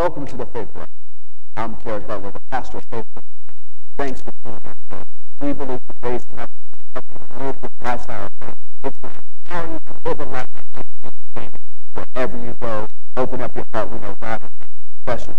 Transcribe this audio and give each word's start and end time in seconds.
Welcome 0.00 0.26
to 0.28 0.36
the 0.38 0.46
Faith 0.46 0.68
Room. 0.74 0.86
I'm 1.58 1.76
Kerry 1.76 2.00
Butler, 2.00 2.30
the 2.30 2.40
pastor 2.50 2.78
of 2.78 2.84
Faith 2.84 3.04
Room. 3.14 3.24
Thanks 3.98 4.22
for 4.22 4.32
being 4.42 4.58
here. 4.64 5.02
We 5.42 5.52
believe 5.52 5.80
in 6.02 6.10
raising 6.10 6.38
up 6.38 6.50
to 6.94 7.02
live 7.38 7.60
this 7.60 7.70
lifestyle. 7.84 8.28
It's 8.82 8.98
empowering 9.44 9.72
you 9.72 9.78
to 9.84 10.08
live 10.08 10.20
a 10.20 10.24
life 10.24 10.46
wherever 11.92 12.38
you 12.38 12.56
go. 12.62 12.86
Open 13.18 13.42
up 13.42 13.54
your 13.54 13.66
heart. 13.74 13.90
We 13.90 13.98
know 13.98 14.16
God 14.22 14.42
is 14.42 14.48
special. 15.02 15.36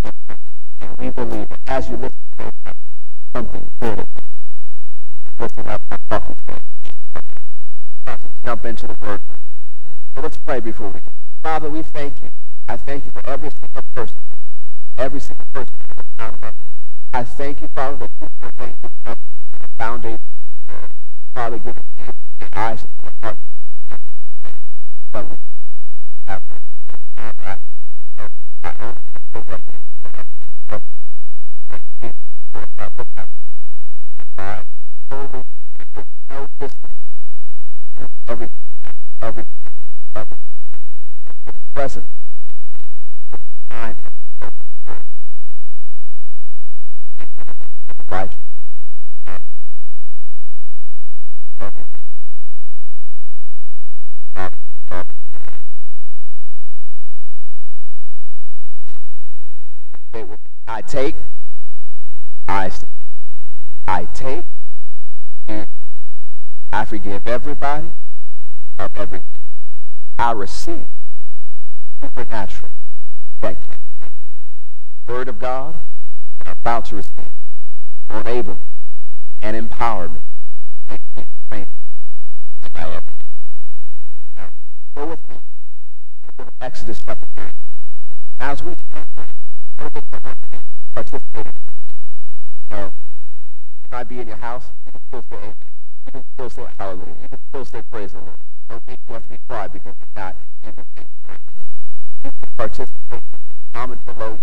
And 0.82 0.96
we 1.00 1.10
believe 1.10 1.50
that 1.50 1.60
as 1.66 1.90
you 1.90 1.98
listen 1.98 2.20
to 2.38 2.44
Faith 2.44 2.76
something 3.36 3.68
good 3.82 4.06
listen 5.40 5.68
up 5.70 5.82
and 5.90 6.00
talk 6.08 6.36
to 8.06 8.28
Jump 8.46 8.66
into 8.68 8.86
the 8.86 8.96
word. 9.02 9.22
So 10.16 10.22
let's 10.22 10.38
pray 10.38 10.60
before 10.60 10.90
we. 10.90 11.00
Father, 11.42 11.68
we 11.68 11.82
thank 11.82 12.22
you. 12.22 12.30
I 12.70 12.78
thank 12.78 13.06
you 13.06 13.12
for 13.12 13.26
every 13.26 13.50
single 13.50 13.82
person 13.96 14.21
I 17.22 17.24
thank 17.24 17.62
you, 17.62 17.68
I 60.82 60.84
take, 60.84 61.16
I, 62.48 62.72
I 63.88 64.06
take, 64.16 64.46
I 66.74 66.86
forgive 66.86 67.22
everybody 67.28 67.92
of 68.80 68.90
everything. 68.96 69.28
I 70.18 70.32
receive 70.32 70.88
supernatural 72.02 72.72
that 73.42 73.64
word 75.08 75.28
of 75.30 75.38
God 75.38 75.82
I'm 76.48 76.54
about 76.54 76.86
to 76.86 76.96
receive 76.96 77.30
enable 78.10 78.56
me 78.56 78.62
and 79.44 79.56
empower 79.56 80.10
me. 80.10 80.20
Go 84.96 85.06
with 85.06 85.30
me 85.30 85.36
Exodus 86.60 87.04
chapter 87.06 87.28
3. 87.36 87.46
As 88.40 88.64
we 88.64 88.74
participate, 90.96 91.46
you 91.46 92.78
know, 92.78 92.92
might 93.92 94.08
be 94.08 94.20
in 94.20 94.28
your 94.28 94.38
house, 94.38 94.72
you 94.86 94.92
can 94.92 95.02
still 95.08 95.40
say, 95.40 95.48
you 95.48 96.12
can 96.12 96.24
still 96.34 96.50
say 96.50 96.66
hallelujah, 96.78 97.16
you 97.22 97.28
can 97.30 97.40
still 97.50 97.66
say 97.66 97.82
praise 97.92 98.12
the 98.12 98.20
Lord. 98.20 98.36
Don't 98.70 98.84
think 98.86 99.00
you 99.08 99.14
have 99.14 99.24
to 99.24 99.30
be 99.30 99.38
quiet 99.48 99.72
because 99.74 99.94
you're 100.00 100.24
not 100.24 100.38
in 100.64 100.74
the 100.76 100.84
You 102.24 102.32
can 102.32 102.56
participate, 102.58 103.24
comment 103.74 104.06
below? 104.06 104.38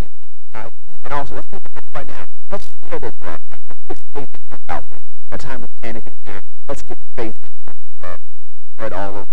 And 0.55 1.13
also, 1.13 1.37
let's 1.37 1.49
do 1.49 1.57
it 1.57 1.85
right 1.95 2.07
now. 2.07 2.25
Let's 2.51 2.67
share 2.89 2.99
this 2.99 3.15
right 3.23 3.39
Let's 3.51 3.81
get 3.89 3.99
faith 4.13 4.29
out 4.69 4.91
there. 4.91 4.99
A 5.33 5.39
time 5.39 5.63
of 5.63 5.71
panic 5.81 6.05
and 6.07 6.17
fear. 6.25 6.41
Let's 6.69 6.83
get 6.83 6.99
faith 7.17 7.37
uh, 8.03 8.17
spread 8.75 8.93
all 8.93 9.17
over. 9.17 9.25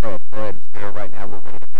Go 0.00 0.18
ahead 0.32 0.54
and 0.54 0.62
share 0.74 0.92
right 0.92 1.12
now. 1.12 1.26
We're 1.26 1.40
waiting. 1.40 1.79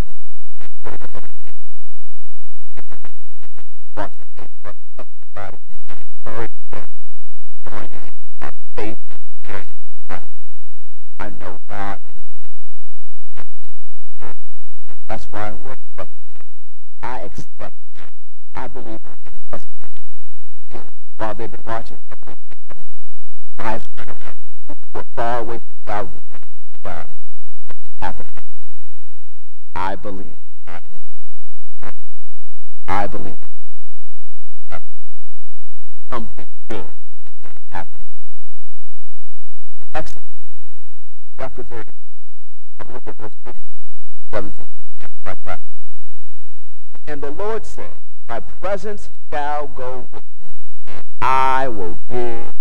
Presence 48.61 49.09
shall 49.33 49.67
go 49.69 50.07
with 50.13 50.23
you, 50.23 50.93
I 51.23 51.69
will 51.69 51.99
give. 52.09 52.53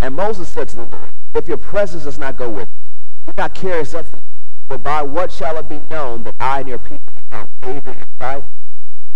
And 0.00 0.14
Moses 0.14 0.48
said 0.48 0.68
to 0.68 0.76
the 0.76 0.82
Lord, 0.82 1.10
If 1.34 1.48
your 1.48 1.58
presence 1.58 2.04
does 2.04 2.18
not 2.18 2.36
go 2.36 2.48
with 2.48 2.68
you, 2.68 3.26
do 3.26 3.32
not 3.36 3.54
carry 3.54 3.80
us 3.80 3.94
up. 3.94 4.06
For 4.68 4.78
by 4.78 5.02
what 5.02 5.32
shall 5.32 5.56
it 5.58 5.68
be 5.68 5.80
known 5.90 6.22
that 6.24 6.34
I 6.40 6.60
and 6.60 6.68
your 6.68 6.78
people 6.78 7.12
are 7.32 7.38
found 7.38 7.50
favor 7.60 7.90
in 7.90 8.04
sight? 8.18 8.44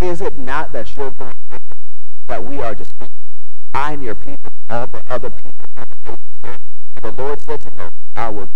Is 0.01 0.21
it 0.21 0.39
not 0.39 0.73
that 0.73 0.95
you're 0.97 1.11
going 1.13 1.35
that 2.27 2.45
we 2.45 2.61
are 2.61 2.75
deceived? 2.75 3.09
I 3.75 3.93
and 3.93 4.03
your 4.03 4.15
people, 4.15 4.51
all 4.69 4.87
the 4.87 5.03
other 5.09 5.31
people. 5.31 5.53
The 7.03 7.13
Lord 7.13 7.41
said 7.41 7.61
to 7.63 7.71
Moses, 7.77 7.93
I 8.17 8.29
will 8.29 8.49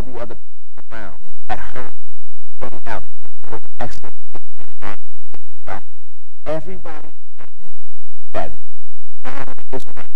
The 0.00 0.18
other 0.18 0.36
around 0.90 1.18
had 1.50 1.58
heard, 1.58 1.92
going 2.58 2.80
out, 2.86 3.04
excellent. 3.78 4.14
Everybody 6.46 7.08
that 8.32 8.56
Israel 9.70 10.06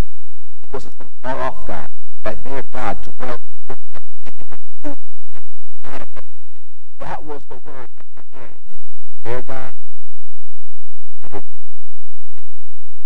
was 0.72 0.88
far 1.22 1.38
off 1.38 1.66
God, 1.66 1.88
that 2.22 2.42
their 2.44 2.62
God 2.62 3.02
dwelt. 3.02 3.40
That 6.98 7.22
was 7.22 7.44
the 7.50 7.56
word. 7.56 7.88
Their 9.22 9.42
God. 9.42 9.74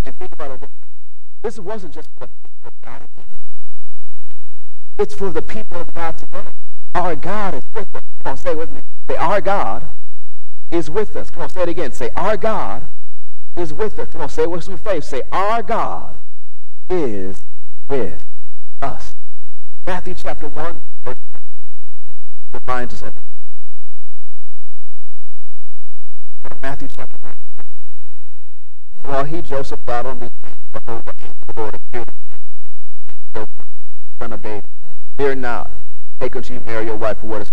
And 0.04 0.16
think 0.16 0.32
about 0.32 0.62
it. 0.62 0.70
This 1.42 1.58
wasn't 1.58 1.92
just 1.92 2.08
for 2.16 2.28
the 2.28 2.32
people 2.44 2.68
of 2.68 2.72
God. 2.82 3.08
It's 5.00 5.14
for 5.14 5.30
the 5.30 5.42
people 5.42 5.80
of 5.80 5.92
God 5.92 6.16
today. 6.16 6.44
Our 6.94 7.16
God 7.16 7.54
is 7.54 7.64
with 7.74 7.94
us. 7.94 8.02
Come 8.24 8.30
on, 8.32 8.36
say 8.36 8.50
it 8.50 8.58
with 8.58 8.72
me. 8.72 8.80
Say, 9.10 9.16
our 9.16 9.40
God 9.40 9.88
is 10.70 10.90
with 10.90 11.16
us. 11.16 11.30
Come 11.30 11.42
on, 11.42 11.48
say 11.48 11.62
it 11.62 11.68
again. 11.68 11.92
Say, 11.92 12.10
our 12.16 12.36
God 12.36 12.88
is 13.56 13.72
with 13.72 13.98
us. 13.98 14.08
Come 14.10 14.22
on, 14.22 14.28
say 14.28 14.42
it 14.42 14.50
with 14.50 14.64
some 14.64 14.78
faith. 14.78 15.04
Say, 15.04 15.22
our 15.32 15.62
God 15.62 16.18
is 16.90 17.42
with 17.88 18.22
us. 18.82 19.14
Matthew 19.86 20.14
chapter 20.14 20.48
1, 20.48 20.82
verse 21.04 21.16
reminds 22.52 22.94
us 22.94 23.02
of 23.02 23.14
Matthew 26.62 26.88
chapter 26.88 27.16
1. 27.20 27.34
While 29.02 29.24
he, 29.24 29.40
Joseph, 29.42 29.84
got 29.86 30.06
on 30.06 30.18
the 30.18 30.30
behold, 30.72 31.04
the 31.06 31.52
Lord 31.56 31.74
appeared, 31.74 32.10
son 34.20 34.32
of 34.32 34.42
David, 34.42 34.64
fear 35.16 35.34
not, 35.34 35.77
take 36.20 36.36
unto 36.36 36.54
you 36.54 36.60
Mary 36.60 36.86
your 36.86 36.96
wife, 36.96 37.18
for 37.20 37.26
what 37.26 37.42
is 37.42 37.50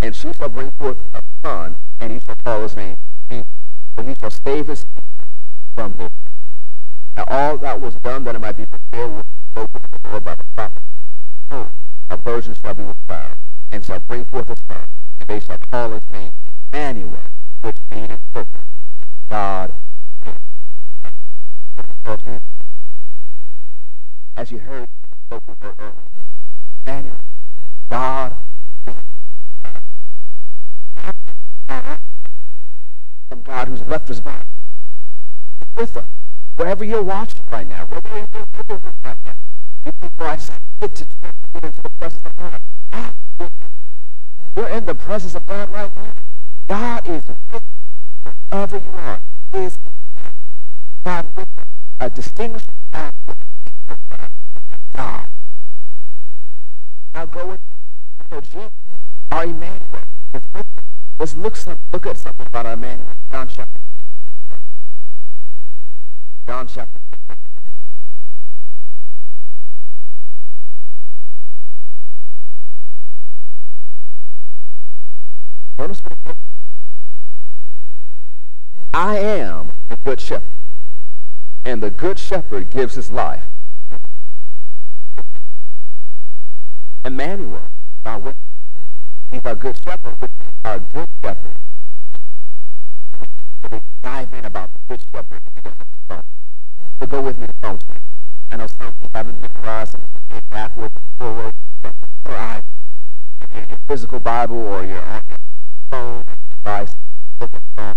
And 0.00 0.14
she 0.14 0.32
shall 0.32 0.48
bring 0.48 0.70
forth 0.72 0.98
a 1.12 1.20
son, 1.44 1.76
and 2.00 2.12
he 2.12 2.20
shall 2.20 2.36
call 2.44 2.62
his 2.62 2.76
name 2.76 2.96
and 3.96 4.08
he 4.08 4.14
shall 4.20 4.30
save 4.30 4.68
his 4.68 4.86
from 5.74 5.94
this. 5.94 6.08
Now 7.16 7.24
all 7.28 7.58
that 7.58 7.80
was 7.80 7.94
done 7.96 8.24
that 8.24 8.34
it 8.34 8.40
might 8.40 8.56
be 8.56 8.66
fulfilled 8.66 9.14
was 9.14 9.24
spoken 9.50 9.80
to 9.80 9.88
the 10.02 10.10
Lord 10.10 10.24
by 10.24 10.34
the 10.34 10.44
prophet. 10.54 10.82
A 12.10 12.16
virgin 12.18 12.54
shall 12.54 12.74
be 12.74 12.84
with 12.84 12.96
child, 13.08 13.36
and 13.72 13.84
shall 13.84 14.00
bring 14.00 14.24
forth 14.26 14.50
a 14.50 14.56
son, 14.68 14.84
and 15.20 15.28
they 15.28 15.40
shall 15.40 15.58
call 15.70 15.90
his 15.92 16.02
name 16.10 16.30
Emmanuel, 16.72 17.20
which 17.62 17.76
means 17.90 18.20
God. 19.28 19.72
As 24.36 24.50
you 24.50 24.58
heard, 24.58 24.86
spoken 25.26 25.56
earlier, 25.62 25.94
Emmanuel, 26.86 27.18
God 27.90 28.36
some 33.28 33.42
God 33.42 33.68
who's 33.68 33.82
left 33.82 34.08
us 34.10 34.20
back 34.20 34.46
with 35.76 35.96
us. 35.96 36.06
Wherever 36.54 36.84
you're 36.84 37.02
watching 37.02 37.44
right 37.50 37.66
now, 37.66 37.86
wherever 37.86 38.28
you're 38.32 38.46
living 38.68 38.92
right 39.04 39.16
now, 39.24 39.34
you 39.84 39.92
people 40.00 40.26
just 40.26 40.52
get 40.80 40.94
to 40.94 41.06
get 41.54 41.64
into 41.64 41.82
the 41.82 41.90
presence 41.98 42.22
of 42.24 42.36
God. 42.36 43.50
You're 44.56 44.68
in 44.68 44.84
the 44.86 44.94
presence 44.94 45.34
of 45.34 45.44
God 45.46 45.68
right 45.70 45.96
now. 45.96 46.12
God 46.68 47.08
is 47.08 47.24
with 47.26 47.36
you 47.52 47.60
wherever 48.50 48.76
you 48.76 48.92
are. 48.92 49.20
Is 49.54 49.78
God 51.04 51.32
with 51.36 51.48
a 52.00 52.10
distinguished. 52.10 52.70
God. 52.92 53.12
Now 57.26 57.32
go 57.42 57.46
with 58.30 58.44
Jesus, 58.44 58.70
our 59.32 59.44
Emmanuel. 59.44 60.00
Let's 61.18 61.34
look, 61.34 61.56
some, 61.56 61.76
look 61.92 62.06
at 62.06 62.16
something 62.18 62.46
about 62.46 62.66
our 62.66 62.74
Emmanuel. 62.74 63.08
John 63.32 63.48
chapter. 63.48 63.80
John 66.46 66.68
chapter. 66.68 67.00
I 78.94 79.18
am 79.18 79.72
the 79.88 79.96
good 80.04 80.20
shepherd, 80.20 80.50
and 81.64 81.82
the 81.82 81.90
good 81.90 82.18
shepherd 82.18 82.70
gives 82.70 82.94
his 82.94 83.10
life. 83.10 83.46
Emmanuel, 87.06 87.68
God 88.04 88.24
with 88.24 88.34
He's 89.30 89.40
our 89.44 89.54
good 89.54 89.78
shepherd, 89.78 90.16
our 90.64 90.80
good 90.80 91.06
shepherd. 91.22 91.54
We 93.70 93.80
dive 94.02 94.32
in 94.32 94.44
about 94.44 94.72
the 94.72 94.78
good 94.88 95.00
shepherd. 95.14 95.40
So 97.00 97.06
go 97.06 97.20
with 97.20 97.38
me 97.38 97.46
to. 97.62 97.78
I 98.50 98.56
know 98.56 98.66
some 98.66 98.92
people 98.94 99.08
haven't 99.14 99.40
memorized 99.40 99.92
some 99.92 100.02
backwards 100.50 100.94
and 100.96 101.04
forwards. 101.16 101.56
Or 102.24 102.32
I, 102.32 102.62
your 103.54 103.78
physical 103.86 104.18
Bible 104.18 104.56
or 104.56 104.84
your 104.84 105.04
phone 105.92 106.24
device, 106.50 106.96
look 107.40 107.54
at. 107.54 107.96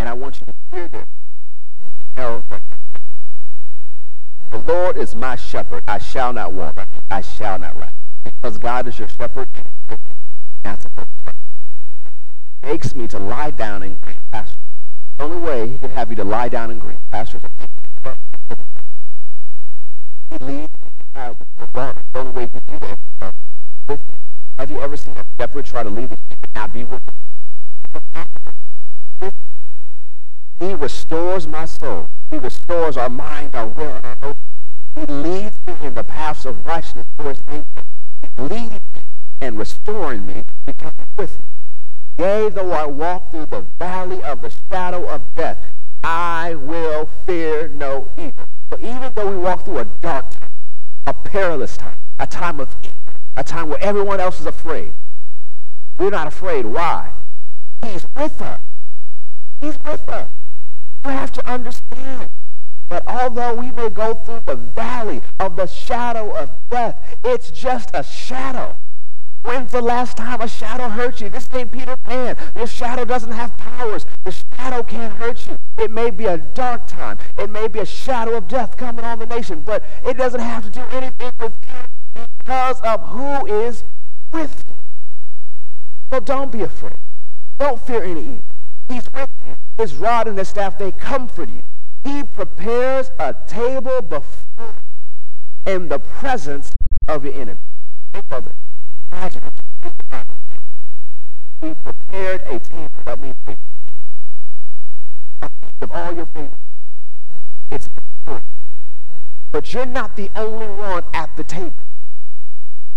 And 0.00 0.08
I 0.08 0.14
want 0.14 0.40
you 0.40 0.46
to 0.46 0.54
hear 0.74 0.88
this. 0.88 1.04
The 4.50 4.58
Lord 4.66 4.96
is 4.96 5.14
my 5.14 5.36
shepherd. 5.36 5.84
I 5.86 5.98
shall 5.98 6.32
not 6.32 6.54
want. 6.54 6.78
I 7.10 7.20
shall 7.20 7.58
not 7.58 7.78
lack. 7.78 7.92
Because 8.24 8.56
God 8.56 8.88
is 8.88 8.98
your 8.98 9.08
shepherd, 9.08 9.46
makes 12.62 12.94
me 12.94 13.08
to 13.08 13.18
lie 13.18 13.50
down 13.50 13.82
in 13.82 13.96
green 13.96 14.16
pastures. 14.32 14.56
The 15.18 15.24
only 15.24 15.36
way 15.36 15.68
he 15.68 15.76
can 15.76 15.90
have 15.90 16.08
you 16.08 16.16
to 16.16 16.24
lie 16.24 16.48
down 16.48 16.70
in 16.70 16.78
green 16.78 17.00
pastures 17.10 17.42
he 20.30 20.44
leads 20.44 20.68
the 21.12 21.96
only 22.14 22.30
way 22.30 22.48
he 22.54 22.60
do 22.60 22.78
that. 23.18 23.34
Have 24.58 24.70
you 24.70 24.80
ever 24.80 24.96
seen 24.96 25.14
a 25.18 25.26
shepherd 25.38 25.66
try 25.66 25.82
to 25.82 25.90
lead 25.90 26.08
the 26.08 26.16
sheep 26.16 26.38
and 26.42 26.54
not 26.54 26.72
be 26.72 26.84
with? 26.84 27.00
He 30.60 30.74
restores 30.74 31.46
my 31.46 31.64
soul. 31.64 32.06
He 32.30 32.36
restores 32.36 32.98
our 32.98 33.08
mind, 33.08 33.54
our 33.54 33.66
will, 33.66 33.96
and 33.96 34.04
our 34.04 34.16
emotions. 34.20 34.36
He 34.94 35.06
leads 35.06 35.58
me 35.66 35.74
in 35.80 35.94
the 35.94 36.04
paths 36.04 36.44
of 36.44 36.66
righteousness 36.66 37.06
for 37.16 37.30
his 37.30 37.46
name. 37.46 37.64
Leading 38.36 38.80
me 38.94 39.02
and 39.40 39.58
restoring 39.58 40.26
me 40.26 40.42
because 40.66 40.92
he's 40.98 41.06
with 41.16 41.38
me. 41.38 41.44
Yea, 42.18 42.50
though 42.50 42.72
I 42.72 42.84
walk 42.84 43.30
through 43.30 43.46
the 43.46 43.66
valley 43.78 44.22
of 44.22 44.42
the 44.42 44.52
shadow 44.70 45.08
of 45.08 45.34
death, 45.34 45.64
I 46.04 46.54
will 46.56 47.08
fear 47.24 47.66
no 47.68 48.10
evil. 48.18 48.44
But 48.68 48.80
even 48.80 49.12
though 49.16 49.30
we 49.30 49.38
walk 49.38 49.64
through 49.64 49.78
a 49.78 49.86
dark 49.86 50.30
time, 50.30 50.50
a 51.06 51.14
perilous 51.14 51.78
time, 51.78 51.96
a 52.18 52.26
time 52.26 52.60
of 52.60 52.76
evil, 52.82 52.98
a 53.34 53.44
time 53.44 53.70
where 53.70 53.82
everyone 53.82 54.20
else 54.20 54.38
is 54.38 54.46
afraid, 54.46 54.92
we're 55.98 56.10
not 56.10 56.26
afraid. 56.26 56.66
Why? 56.66 57.14
He's 57.82 58.04
with 58.14 58.42
us. 58.42 58.60
He's 59.62 59.78
with 59.84 60.06
us. 60.06 60.30
You 61.04 61.10
have 61.10 61.32
to 61.32 61.50
understand 61.50 62.28
that 62.90 63.04
although 63.06 63.54
we 63.54 63.72
may 63.72 63.88
go 63.88 64.14
through 64.14 64.42
the 64.44 64.56
valley 64.56 65.22
of 65.38 65.56
the 65.56 65.66
shadow 65.66 66.32
of 66.36 66.50
death, 66.70 67.16
it's 67.24 67.50
just 67.50 67.90
a 67.94 68.02
shadow. 68.02 68.76
When's 69.42 69.72
the 69.72 69.80
last 69.80 70.18
time 70.18 70.42
a 70.42 70.48
shadow 70.48 70.90
hurt 70.90 71.20
you? 71.22 71.30
This 71.30 71.48
ain't 71.54 71.72
Peter 71.72 71.96
Pan. 72.04 72.36
Your 72.54 72.66
shadow 72.66 73.06
doesn't 73.06 73.30
have 73.30 73.56
powers. 73.56 74.04
The 74.24 74.32
shadow 74.54 74.82
can't 74.82 75.14
hurt 75.14 75.46
you. 75.46 75.56
It 75.78 75.90
may 75.90 76.10
be 76.10 76.26
a 76.26 76.36
dark 76.36 76.86
time. 76.86 77.16
It 77.38 77.48
may 77.48 77.66
be 77.66 77.78
a 77.78 77.86
shadow 77.86 78.36
of 78.36 78.48
death 78.48 78.76
coming 78.76 79.04
on 79.04 79.18
the 79.18 79.26
nation, 79.26 79.62
but 79.62 79.82
it 80.04 80.18
doesn't 80.18 80.40
have 80.40 80.64
to 80.64 80.70
do 80.70 80.82
anything 80.90 81.32
with 81.40 81.56
you 81.66 82.24
because 82.38 82.80
of 82.82 83.00
who 83.08 83.46
is 83.46 83.84
with 84.30 84.62
you. 84.68 84.74
So 86.12 86.20
don't 86.20 86.52
be 86.52 86.60
afraid. 86.60 86.98
Don't 87.58 87.80
fear 87.80 88.02
any 88.02 88.20
evil. 88.20 88.49
He's 88.90 89.08
with 89.14 89.30
you. 89.46 89.54
His 89.78 89.94
rod 89.94 90.26
and 90.26 90.36
his 90.36 90.48
staff, 90.48 90.76
they 90.76 90.90
comfort 90.90 91.48
you. 91.48 91.62
He 92.02 92.24
prepares 92.24 93.12
a 93.20 93.36
table 93.46 94.02
before 94.02 94.74
in 95.64 95.88
the 95.88 96.00
presence 96.00 96.72
of 97.06 97.24
your 97.24 97.34
enemy. 97.34 97.60
He 98.12 98.20
prepared 101.84 102.42
a 102.46 102.58
table. 102.58 102.88
That 103.06 103.20
of 105.82 105.92
all 105.92 106.12
your 106.12 106.26
favorites. 106.26 106.56
It's 107.70 107.88
before. 107.88 108.42
But 109.52 109.72
you're 109.72 109.86
not 109.86 110.16
the 110.16 110.30
only 110.34 110.66
one 110.66 111.04
at 111.14 111.36
the 111.36 111.44
table. 111.44 111.74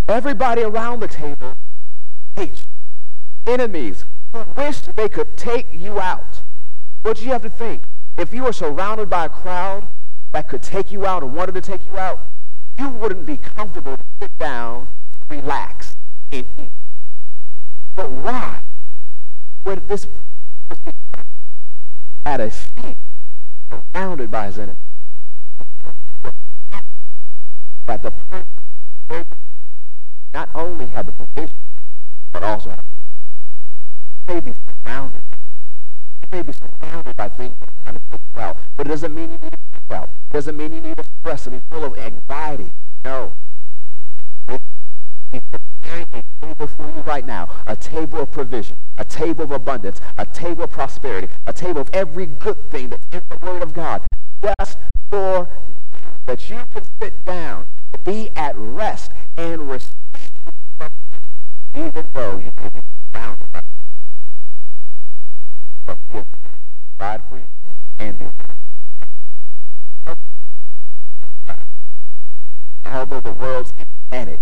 Everybody 0.08 0.62
around 0.62 1.00
the 1.00 1.08
table 1.08 1.54
hates 2.36 2.64
enemies 3.46 4.04
who 4.34 4.44
wish 4.56 4.80
they 4.96 5.08
could 5.08 5.36
take 5.36 5.68
you 5.72 6.00
out. 6.00 6.42
But 7.04 7.22
you 7.22 7.30
have 7.30 7.42
to 7.42 7.48
think, 7.48 7.84
if 8.18 8.34
you 8.34 8.42
were 8.42 8.52
surrounded 8.52 9.08
by 9.08 9.26
a 9.26 9.28
crowd 9.28 9.86
that 10.32 10.48
could 10.48 10.62
take 10.62 10.90
you 10.90 11.06
out 11.06 11.22
or 11.22 11.26
wanted 11.26 11.54
to 11.54 11.60
take 11.60 11.86
you 11.86 11.96
out, 11.96 12.28
you 12.78 12.88
wouldn't 12.88 13.26
be 13.26 13.36
comfortable 13.36 13.96
to 13.96 14.04
sit 14.20 14.36
down, 14.38 14.88
relax, 15.30 15.94
and 16.32 16.46
eat. 16.58 16.72
But 17.94 18.10
why 18.10 18.60
would 19.64 19.86
this 19.86 20.08
person 20.68 20.92
at 22.26 22.40
a 22.40 22.50
feast 22.50 22.96
surrounded 23.70 24.32
by 24.32 24.46
his 24.46 24.58
enemies? 24.58 24.80
That 27.86 28.02
the 28.02 28.12
not 30.32 30.48
only 30.54 30.86
had 30.86 31.06
the 31.06 31.12
provision, 31.12 31.56
but 32.32 32.42
also 32.42 32.70
had 32.70 32.80
may 34.26 34.40
be 34.40 34.52
surrounded. 34.84 35.20
You 36.22 36.28
may 36.32 36.42
be 36.42 36.52
surrounded 36.52 37.16
by 37.16 37.28
things 37.28 37.54
that 37.60 37.68
are 37.68 37.72
trying 37.84 37.96
to 37.96 38.02
take 38.10 38.20
you 38.34 38.40
out. 38.40 38.58
But 38.76 38.86
it 38.86 38.90
doesn't 38.90 39.14
mean 39.14 39.30
you 39.32 39.38
need 39.38 39.50
to 39.50 39.58
freak 39.72 39.90
out. 39.90 40.10
It 40.30 40.32
doesn't 40.32 40.56
mean 40.56 40.72
you 40.72 40.80
need 40.80 40.96
to 40.96 41.04
stress 41.20 41.46
and 41.46 41.60
be 41.60 41.62
full 41.70 41.84
of 41.84 41.98
anxiety. 41.98 42.70
No. 43.04 43.32
He's 45.30 45.40
preparing 45.50 46.06
a 46.12 46.22
table 46.46 46.66
for 46.66 46.82
you 46.84 47.02
right 47.02 47.26
now. 47.26 47.48
A 47.66 47.76
table 47.76 48.20
of 48.20 48.30
provision. 48.30 48.76
A 48.98 49.04
table 49.04 49.44
of 49.44 49.50
abundance. 49.50 50.00
A 50.16 50.26
table 50.26 50.64
of 50.64 50.70
prosperity. 50.70 51.28
A 51.46 51.52
table 51.52 51.80
of 51.80 51.90
every 51.92 52.26
good 52.26 52.70
thing 52.70 52.90
that's 52.90 53.06
in 53.12 53.20
the 53.28 53.36
Word 53.44 53.62
of 53.62 53.72
God. 53.72 54.06
Just 54.58 54.78
for 55.10 55.48
that 56.26 56.48
you 56.48 56.64
can 56.70 56.84
sit 57.00 57.24
down, 57.24 57.66
be 58.02 58.30
at 58.36 58.56
rest, 58.56 59.12
and 59.36 59.70
receive 59.70 59.90
even 61.76 62.06
though 62.14 62.36
you 62.36 62.50
may 62.56 62.68
be 62.72 62.80
surrounded 63.12 63.52
by 63.52 63.60
but 65.84 65.98
will 66.12 66.24
provide 66.98 67.22
for 67.28 67.36
you 67.38 67.44
and 67.98 68.18
the 68.18 68.30
although 72.86 73.20
the 73.20 73.32
world 73.32 73.66
seems 73.66 73.88
panic 74.10 74.40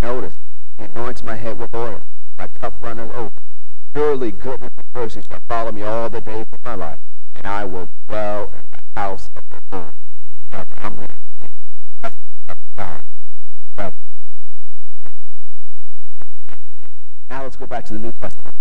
notice 0.00 0.34
he 0.78 0.84
anoints 0.84 1.22
my 1.22 1.36
head 1.36 1.58
with 1.58 1.74
oil 1.74 2.00
my 2.38 2.46
cup 2.60 2.76
runneth 2.80 3.12
over 3.12 3.30
surely 3.94 4.32
goodness 4.32 4.70
and 4.76 4.86
mercy 4.94 5.22
shall 5.28 5.40
follow 5.48 5.72
me 5.72 5.82
all 5.82 6.08
the 6.10 6.20
days 6.20 6.46
of 6.52 6.64
my 6.64 6.74
life 6.74 6.98
and 7.36 7.46
I 7.46 7.64
will 7.64 7.88
dwell 8.08 8.52
go 17.62 17.66
back 17.66 17.84
to 17.84 17.92
the 17.92 17.98
New 18.00 18.12
Testament. 18.20 18.56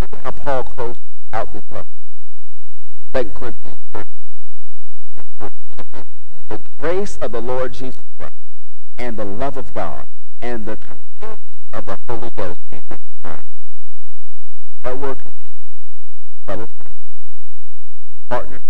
Look 0.00 0.12
at 0.12 0.20
how 0.24 0.30
Paul 0.30 0.62
closed 0.64 1.00
out 1.34 1.52
this 1.52 1.60
letter. 1.70 1.86
Second 3.14 3.34
Corinthians. 3.34 3.76
The 6.48 6.60
grace 6.78 7.18
of 7.18 7.32
the 7.32 7.42
Lord 7.42 7.74
Jesus 7.74 8.02
Christ 8.18 8.32
and 8.96 9.18
the 9.18 9.26
love 9.26 9.58
of 9.58 9.74
God 9.74 10.06
and 10.40 10.64
the 10.64 10.78
of 11.74 11.84
the 11.84 11.98
Holy 12.08 12.30
Ghost. 12.30 12.58
That 14.82 14.98
word, 14.98 15.20
fellowship, 16.46 16.70
partnership, 18.30 18.62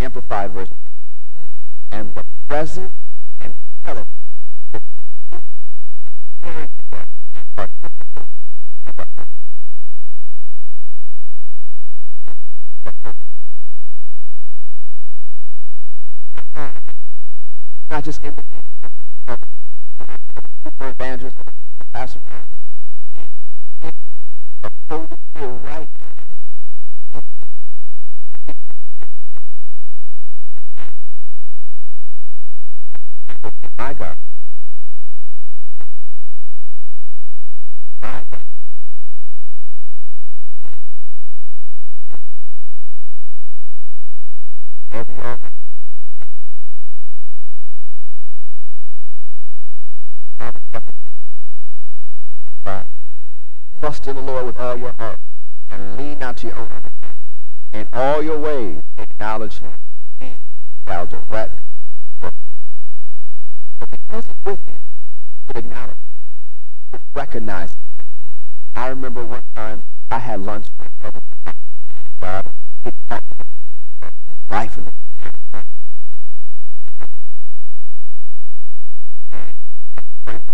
Amplified 0.00 0.52
version. 0.52 0.74
And 1.90 2.14
the 2.14 2.22
present 2.48 2.92
and 3.40 3.54
fellowship 3.82 4.06
not 17.90 18.04
just 18.04 18.22
in 18.22 18.32
the 20.88 21.04
evangelist, 21.04 21.57
Trust 53.88 54.06
in 54.06 54.16
the 54.16 54.20
Lord 54.22 54.44
with 54.44 54.60
all 54.60 54.76
your 54.76 54.92
heart 54.98 55.18
and 55.70 55.96
lean 55.96 56.18
not 56.18 56.36
to 56.36 56.48
your 56.48 56.58
own. 56.58 56.68
In 57.72 57.88
all 57.94 58.22
your 58.22 58.38
ways, 58.38 58.82
acknowledge 58.98 59.60
Him. 59.60 59.72
He 60.20 60.34
shall 60.86 61.06
direct 61.06 61.58
your 62.20 62.30
But 63.80 63.90
because 63.90 64.26
He's 64.26 64.44
with 64.44 64.60
you, 64.68 64.76
acknowledge, 65.54 65.96
recognize. 67.14 67.72
I 68.76 68.88
remember 68.88 69.24
one 69.24 69.44
time 69.56 69.82
I 70.10 70.18
had 70.18 70.42
lunch 70.42 70.66
with 70.78 70.90
a 71.02 71.12
brother. 72.20 72.50
Life 74.50 74.76
and 74.76 74.90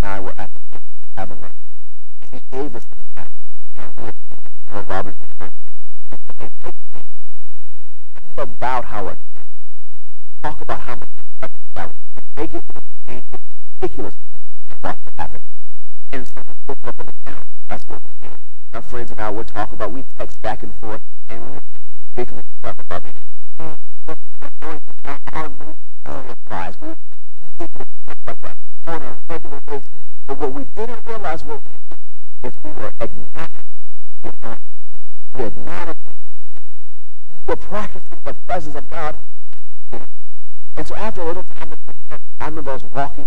I 0.04 0.20
were 0.20 0.32
at 0.36 0.52
the. 1.16 1.50
He 2.30 2.40
gave 2.52 2.76
us 2.76 2.84
Robert 4.88 5.14
about 8.36 8.84
how 8.84 9.08
it 9.08 9.18
talk 10.42 10.60
about 10.60 10.80
how 10.80 10.96
much 10.96 11.08
make 12.36 12.54
it 12.54 12.62
ridiculous 13.80 14.14
what 14.80 14.98
happened. 15.16 15.42
And 16.12 16.26
so. 16.26 16.42
That's 17.68 17.84
what 17.88 18.00
we 18.72 18.80
friends 18.82 19.10
and 19.10 19.20
I 19.20 19.30
would 19.30 19.48
talk 19.48 19.72
about 19.72 19.92
we 19.92 20.04
text 20.18 20.42
back 20.42 20.62
and 20.62 20.74
forth 20.80 21.00
and 21.28 21.50
we 21.50 21.58
ridiculous 22.16 22.44
stuff 22.58 22.76
about 22.78 23.06
it. 23.06 23.14
But 30.26 30.38
what 30.38 30.52
we 30.52 30.64
didn't 30.74 31.06
realize 31.06 31.42
if 31.42 31.83
practicing 37.74 38.18
the 38.24 38.34
presence 38.46 38.76
of 38.76 38.88
God. 38.88 39.18
And 39.90 40.86
so 40.86 40.94
after 40.94 41.22
a 41.22 41.24
little 41.24 41.42
time, 41.42 41.74
I 42.38 42.44
remember 42.44 42.70
I 42.70 42.74
was 42.74 42.84
walking 42.84 43.26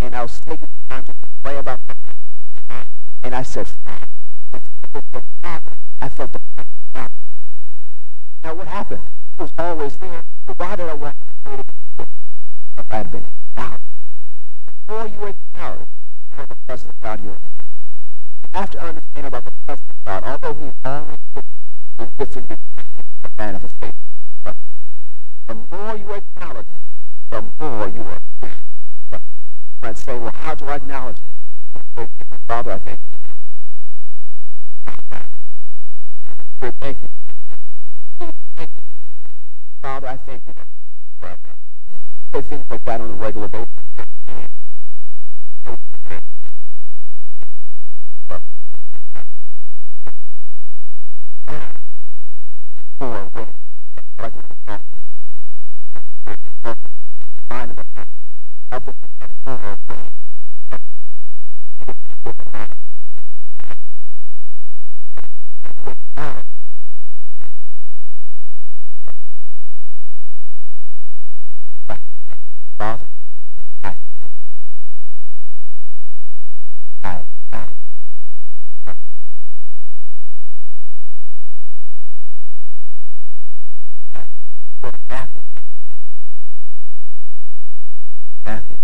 and 0.00 0.16
I 0.16 0.22
was 0.22 0.40
taking 0.40 0.68
time 0.88 1.04
to 1.04 1.12
pray 1.42 1.58
about 1.58 1.78
it, 1.86 1.96
and 3.22 3.34
I 3.34 3.42
said, 3.42 3.68
I 6.00 6.08
felt 6.08 6.32
the. 6.32 6.40
Now 8.42 8.54
what 8.54 8.68
happened? 8.68 9.02
It 9.38 9.42
was 9.42 9.52
always 9.58 9.96
there. 9.98 10.24
But 10.46 10.58
why 10.58 10.76
did 10.76 10.88
I 10.88 10.94
walk 10.94 11.14
if 11.44 12.86
I 12.90 12.96
had 12.96 13.10
been 13.10 13.26
out? 13.58 13.80
The 14.86 14.94
more 14.94 15.06
you 15.08 15.34
the 15.52 15.58
more 15.60 15.84
the 16.38 16.56
presence 16.66 16.88
of 16.88 17.00
God 17.02 17.22
You 17.22 17.36
have 18.54 18.70
to 18.70 18.82
understand 18.82 19.26
about 19.26 19.44
the 19.44 19.50
presence 19.66 19.90
of 19.90 20.04
God. 20.06 20.24
Although 20.24 20.58
He 20.58 20.70
always 20.86 21.18
is 22.08 22.26
different 22.26 22.60
manifestation. 23.38 23.94
But 24.42 24.56
the 25.46 25.54
more 25.54 25.96
you 25.96 26.12
acknowledge, 26.12 26.66
the 27.30 27.44
more 27.60 27.88
you 27.88 28.02
are. 28.02 28.18
But 29.10 29.20
you 29.88 29.94
say, 29.94 30.18
well, 30.18 30.32
how 30.34 30.54
do 30.54 30.66
I 30.66 30.76
acknowledge? 30.76 31.16
Father, 32.48 32.72
I. 32.72 32.78
Thank 36.80 37.02
you. 37.02 37.08
Thank 38.20 38.32
you. 38.58 38.66
Father, 39.82 40.08
I 40.08 40.16
thank 40.16 40.42
you. 40.46 40.52
Say 42.34 42.42
things 42.42 42.64
like 42.70 42.84
that 42.84 43.00
on 43.00 43.10
a 43.10 43.14
regular 43.14 43.48
basis. 43.48 43.67
Father, 54.18 54.48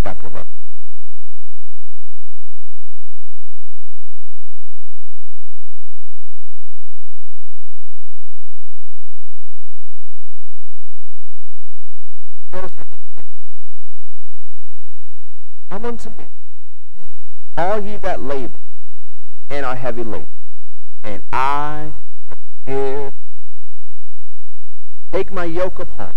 chapter 0.04 0.26
11. 0.28 0.44
Come 15.70 15.84
unto 15.86 16.10
me, 16.10 16.26
all 17.56 17.80
ye 17.80 17.96
that 17.96 18.22
labor 18.22 18.60
and 19.50 19.66
are 19.66 19.74
heavy 19.74 20.04
laden, 20.04 20.28
and 21.02 21.22
I 21.32 21.92
will 22.66 23.10
Take 25.14 25.30
my 25.30 25.44
yoke 25.44 25.78
upon 25.78 26.12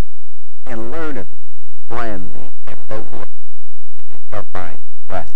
and 0.66 0.90
learn 0.90 1.18
of 1.18 1.30
it, 1.30 1.38
for 1.86 1.98
I 1.98 2.08
am 2.08 2.32
meek 2.32 2.50
and 2.66 2.78
lowly 2.90 3.24
my 4.54 4.76
rest. 5.08 5.34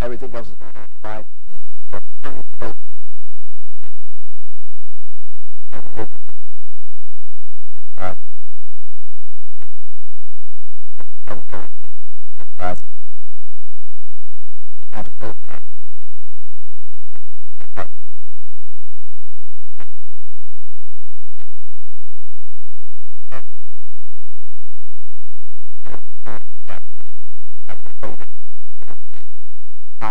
everything 0.00 0.34
else 0.34 0.48
is 0.48 0.54
going 0.54 0.72
on 0.76 0.86
right. 1.04 1.24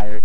Higher 0.07 0.21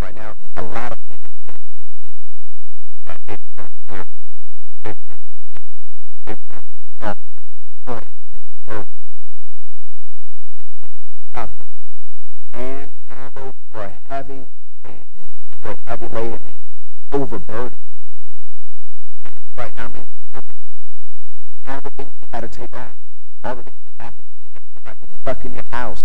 right 0.00 0.14
now 0.14 0.34
a 0.56 0.62
lot 0.62 0.92
of 0.92 0.98
and 12.52 12.90
for 13.72 13.92
heavy 14.08 14.42
for 15.60 15.76
heavy 15.86 16.08
laden 16.08 16.40
overburdened 17.12 17.74
right 19.56 19.76
now. 19.76 19.92
I 21.66 21.80
mean, 21.98 22.10
to 22.40 22.48
take 22.48 22.76
on, 22.76 22.92
all 23.42 23.56
the 23.56 23.62
things 23.62 23.76
you 23.88 24.04
have 24.04 24.14
your 25.54 25.62
house, 25.70 26.04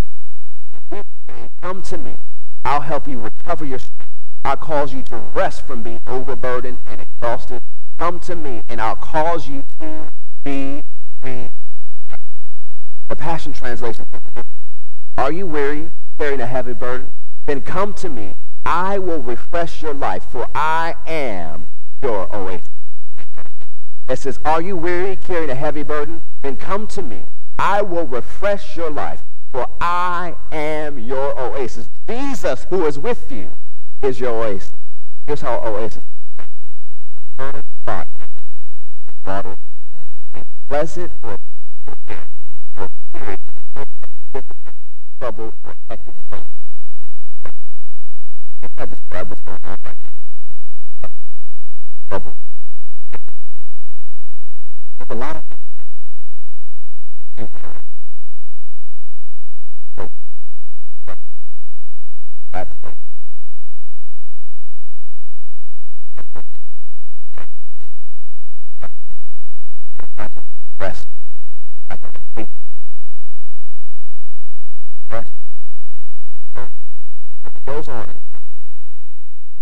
Come 1.61 1.81
to 1.83 1.97
me. 1.97 2.15
I'll 2.65 2.81
help 2.81 3.07
you 3.07 3.19
recover 3.19 3.65
your 3.65 3.79
strength. 3.79 4.11
I'll 4.43 4.57
cause 4.57 4.93
you 4.93 5.03
to 5.03 5.17
rest 5.33 5.65
from 5.65 5.83
being 5.83 5.99
overburdened 6.07 6.79
and 6.85 7.01
exhausted. 7.01 7.61
Come 7.97 8.19
to 8.19 8.35
me 8.35 8.63
and 8.67 8.81
I'll 8.81 8.95
cause 8.95 9.47
you 9.47 9.63
to 9.79 10.09
be. 10.43 10.81
The 11.23 13.15
Passion 13.15 13.53
Translation. 13.53 14.05
Are 15.17 15.31
you 15.31 15.45
weary, 15.45 15.91
carrying 16.17 16.41
a 16.41 16.45
heavy 16.45 16.73
burden? 16.73 17.09
Then 17.45 17.61
come 17.61 17.93
to 17.95 18.09
me. 18.09 18.33
I 18.65 18.99
will 18.99 19.21
refresh 19.21 19.81
your 19.81 19.93
life, 19.93 20.23
for 20.23 20.47
I 20.55 20.95
am 21.05 21.67
your 22.01 22.33
oasis. 22.35 22.67
It 24.09 24.17
says, 24.17 24.39
Are 24.45 24.61
you 24.61 24.75
weary, 24.75 25.15
carrying 25.15 25.49
a 25.49 25.55
heavy 25.55 25.83
burden? 25.83 26.21
Then 26.41 26.55
come 26.55 26.87
to 26.87 27.01
me. 27.01 27.25
I 27.59 27.81
will 27.81 28.07
refresh 28.07 28.75
your 28.75 28.89
life, 28.89 29.23
for 29.51 29.67
I 29.81 30.35
am 30.51 30.99
your 30.99 31.37
oasis. 31.39 31.89
Jesus, 32.07 32.65
who 32.69 32.85
is 32.85 32.97
with 32.97 33.31
you, 33.31 33.51
is 34.01 34.19
your 34.19 34.43
oasis. 34.43 34.71
Here's 35.27 35.41
how 35.41 35.59
oasis. 35.63 36.03
Pleasant 40.69 41.11
or 41.23 41.37
trouble 45.19 45.53
or 45.65 45.73
a 55.09 55.15
lot 55.15 55.35
of 55.35 55.43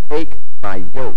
Take 0.10 0.36
my 0.62 0.84
yoke 0.94 1.16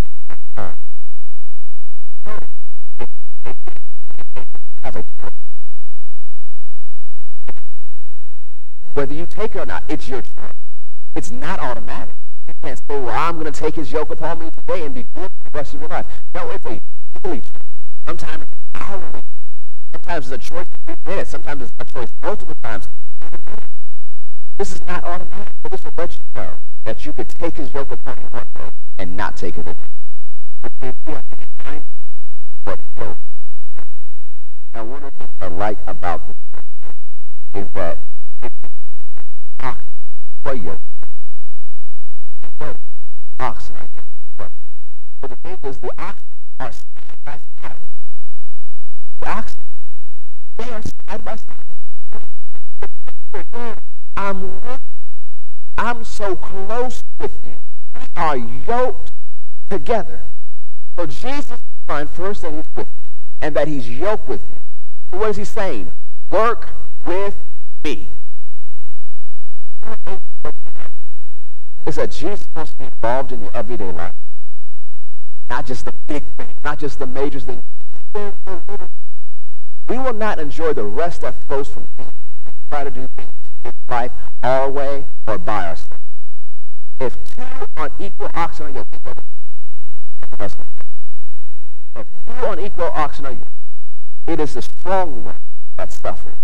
Whether 8.94 9.14
you 9.14 9.26
take 9.26 9.57
it 9.57 9.59
or 9.59 9.66
not, 9.66 9.85
it's 9.88 10.07
your 10.07 10.20
choice. 10.20 10.52
It's 11.16 11.31
not 11.31 11.61
automatic. 11.61 12.14
You 12.46 12.55
can't 12.62 12.78
say, 12.78 13.00
well, 13.00 13.09
I'm 13.11 13.38
going 13.38 13.50
to 13.50 13.61
take 13.61 13.76
his 13.76 13.90
yoke 13.90 14.11
upon 14.11 14.38
me 14.40 14.50
today 14.50 14.85
and 14.85 14.94
be 14.94 15.07
good 15.14 15.31
for 15.38 15.50
the 15.50 15.59
rest 15.59 15.74
of 15.74 15.81
your 15.81 15.88
life. 15.88 16.07
No, 16.35 16.50
it's 16.50 16.64
a 16.66 16.78
daily 17.22 17.40
choice. 17.40 17.50
Sometimes 18.07 18.42
it's 18.42 18.52
hourly. 18.74 19.22
Sometimes 19.92 20.31
it's 20.31 20.46
a 20.46 20.50
choice 20.50 20.66
for 20.87 20.96
minutes. 21.07 21.31
Sometimes 21.31 21.62
it's 21.62 21.72
a 21.78 21.85
choice 21.85 22.09
multiple 22.22 22.55
times. 22.62 22.88
This 24.59 24.72
is 24.72 24.83
not 24.83 25.05
automatic. 25.05 25.55
But 25.62 25.72
this 25.72 25.85
will 25.85 25.92
let 25.96 26.12
you 26.12 26.24
know 26.35 26.57
that 26.85 27.07
you 27.07 27.12
could 27.12 27.28
take 27.28 27.57
his 27.57 27.72
yoke 27.72 27.92
upon 27.92 28.16
you 28.20 28.28
one 28.31 28.46
day 28.55 28.70
and 28.98 29.16
not 29.16 29.37
take 29.37 29.57
it. 29.57 29.64
What? 29.64 29.76
Now, 34.74 34.85
one 34.85 35.02
of 35.05 35.12
the 35.18 35.26
things 35.26 35.33
I 35.40 35.48
like 35.48 35.78
about 35.87 36.26
this 36.26 36.37
is 37.62 37.68
that 37.74 38.02
ox 39.62 39.85
for 40.44 40.55
yoke. 40.55 40.79
Oxen. 43.40 43.77
But 44.37 44.51
the 45.22 45.37
thing 45.42 45.59
is, 45.64 45.79
the 45.79 45.90
oxen 45.98 46.22
are 46.61 46.72
side 46.72 46.85
by 47.25 47.38
side. 47.61 47.79
The 49.20 49.29
oxen, 49.29 49.64
they 50.59 50.70
are 50.70 50.83
side 50.83 51.25
by 51.25 51.37
side. 51.37 51.62
I'm 54.16 54.62
I'm 55.79 56.05
so 56.05 56.37
close 56.37 57.03
with 57.18 57.38
you. 57.44 57.55
We 57.94 58.01
are 58.16 58.37
yoked 58.37 59.11
together. 59.70 60.25
So 60.98 61.07
Jesus 61.07 61.61
find 61.87 62.09
first 62.09 62.42
that 62.42 62.53
he's 62.53 62.64
with 62.77 62.88
you 62.88 63.09
and 63.40 63.57
that 63.57 63.68
he's 63.68 63.88
yoked 63.90 64.29
with. 64.29 64.44
So 65.12 65.18
what 65.18 65.31
is 65.31 65.37
he 65.37 65.44
saying? 65.44 65.90
Work 66.31 66.75
with 67.05 67.37
me. 67.83 68.12
Is 71.87 71.97
that 71.97 72.11
Jesus 72.11 72.49
wants 72.55 72.73
to 72.73 72.79
be 72.79 72.85
involved 72.85 73.33
in 73.33 73.42
your 73.42 73.51
everyday 73.55 73.90
life. 73.92 74.12
Not 75.51 75.66
just 75.66 75.85
the 75.85 75.92
big 76.07 76.25
thing, 76.37 76.55
not 76.64 76.79
just 76.79 76.99
the 76.99 77.07
major 77.07 77.40
thing. 77.40 77.62
We 79.88 79.99
will 79.99 80.14
not 80.14 80.38
enjoy 80.38 80.73
the 80.73 80.85
rest 80.85 81.23
that 81.23 81.42
flows 81.45 81.68
from 81.68 81.87
try 82.71 82.85
to 82.85 82.90
do 82.90 83.07
things 83.16 83.31
in 83.64 83.73
life 83.88 84.12
our 84.42 84.71
way 84.71 85.05
or 85.27 85.38
by 85.38 85.66
ourselves. 85.66 86.03
If 86.99 87.16
two 87.37 87.45
unequal 87.77 88.31
oxen 88.33 88.66
are 88.66 88.71
your 88.71 88.85
if 91.95 92.07
two 92.27 92.47
unequal 92.47 92.90
oxen 92.95 93.27
are 93.27 93.33
you, 93.33 93.45
It 94.27 94.40
is 94.40 94.55
the 94.55 94.62
strong 94.62 95.25
one 95.25 95.37
that 95.77 95.92
suffers, 95.92 96.37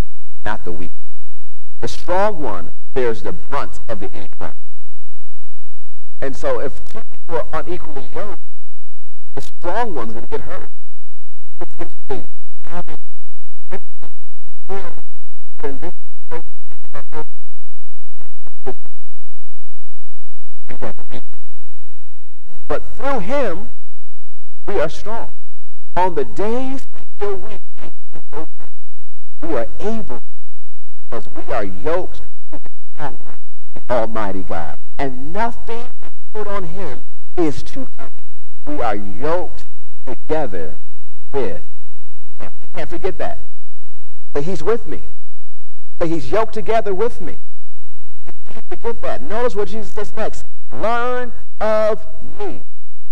not 0.44 0.64
the 0.64 0.72
weak. 0.72 0.90
The 1.80 1.88
strong 1.88 2.42
one 2.42 2.70
bears 2.94 3.22
the 3.22 3.32
brunt 3.32 3.80
of 3.88 4.00
the 4.00 4.10
income. 4.10 4.52
And 6.20 6.36
so 6.36 6.60
if 6.60 6.84
two 6.84 7.00
people 7.10 7.36
are 7.36 7.60
unequally 7.60 8.08
yoked, 8.14 8.42
the 9.34 9.40
strong 9.40 9.94
one's 9.94 10.12
going 10.12 10.26
to 10.26 10.30
get 10.30 10.40
hurt. 10.42 10.68
But 22.68 22.94
through 22.94 23.20
him, 23.20 23.70
we 24.66 24.80
are 24.80 24.88
strong. 24.88 25.32
On 25.96 26.14
the 26.14 26.24
days 26.24 26.86
we 26.94 27.00
feel 27.18 27.36
weak, 27.36 27.60
we 29.42 29.48
are 29.54 29.66
able 29.80 30.18
because 31.10 31.26
we 31.34 31.52
are 31.52 31.64
yoked 31.64 32.22
Almighty 33.90 34.42
God. 34.42 34.76
And 34.98 35.32
nothing 35.32 35.86
put 36.32 36.46
on 36.46 36.64
him 36.64 37.02
is 37.36 37.62
too 37.62 37.86
heavy. 37.98 38.12
We 38.66 38.82
are 38.82 38.96
yoked 38.96 39.64
together 40.06 40.76
with 41.32 41.64
him. 42.40 42.50
Can't 42.74 42.90
forget 42.90 43.18
that. 43.18 43.44
That 44.34 44.44
he's 44.44 44.62
with 44.62 44.86
me. 44.86 45.04
He's 46.02 46.30
yoked 46.30 46.54
together 46.54 46.94
with 46.94 47.20
me. 47.20 47.38
Can't 48.50 48.64
forget 48.70 49.00
that. 49.02 49.22
Notice 49.22 49.56
what 49.56 49.68
Jesus 49.68 49.92
says 49.92 50.14
next. 50.14 50.44
Learn 50.72 51.32
of 51.60 52.06
me. 52.38 52.62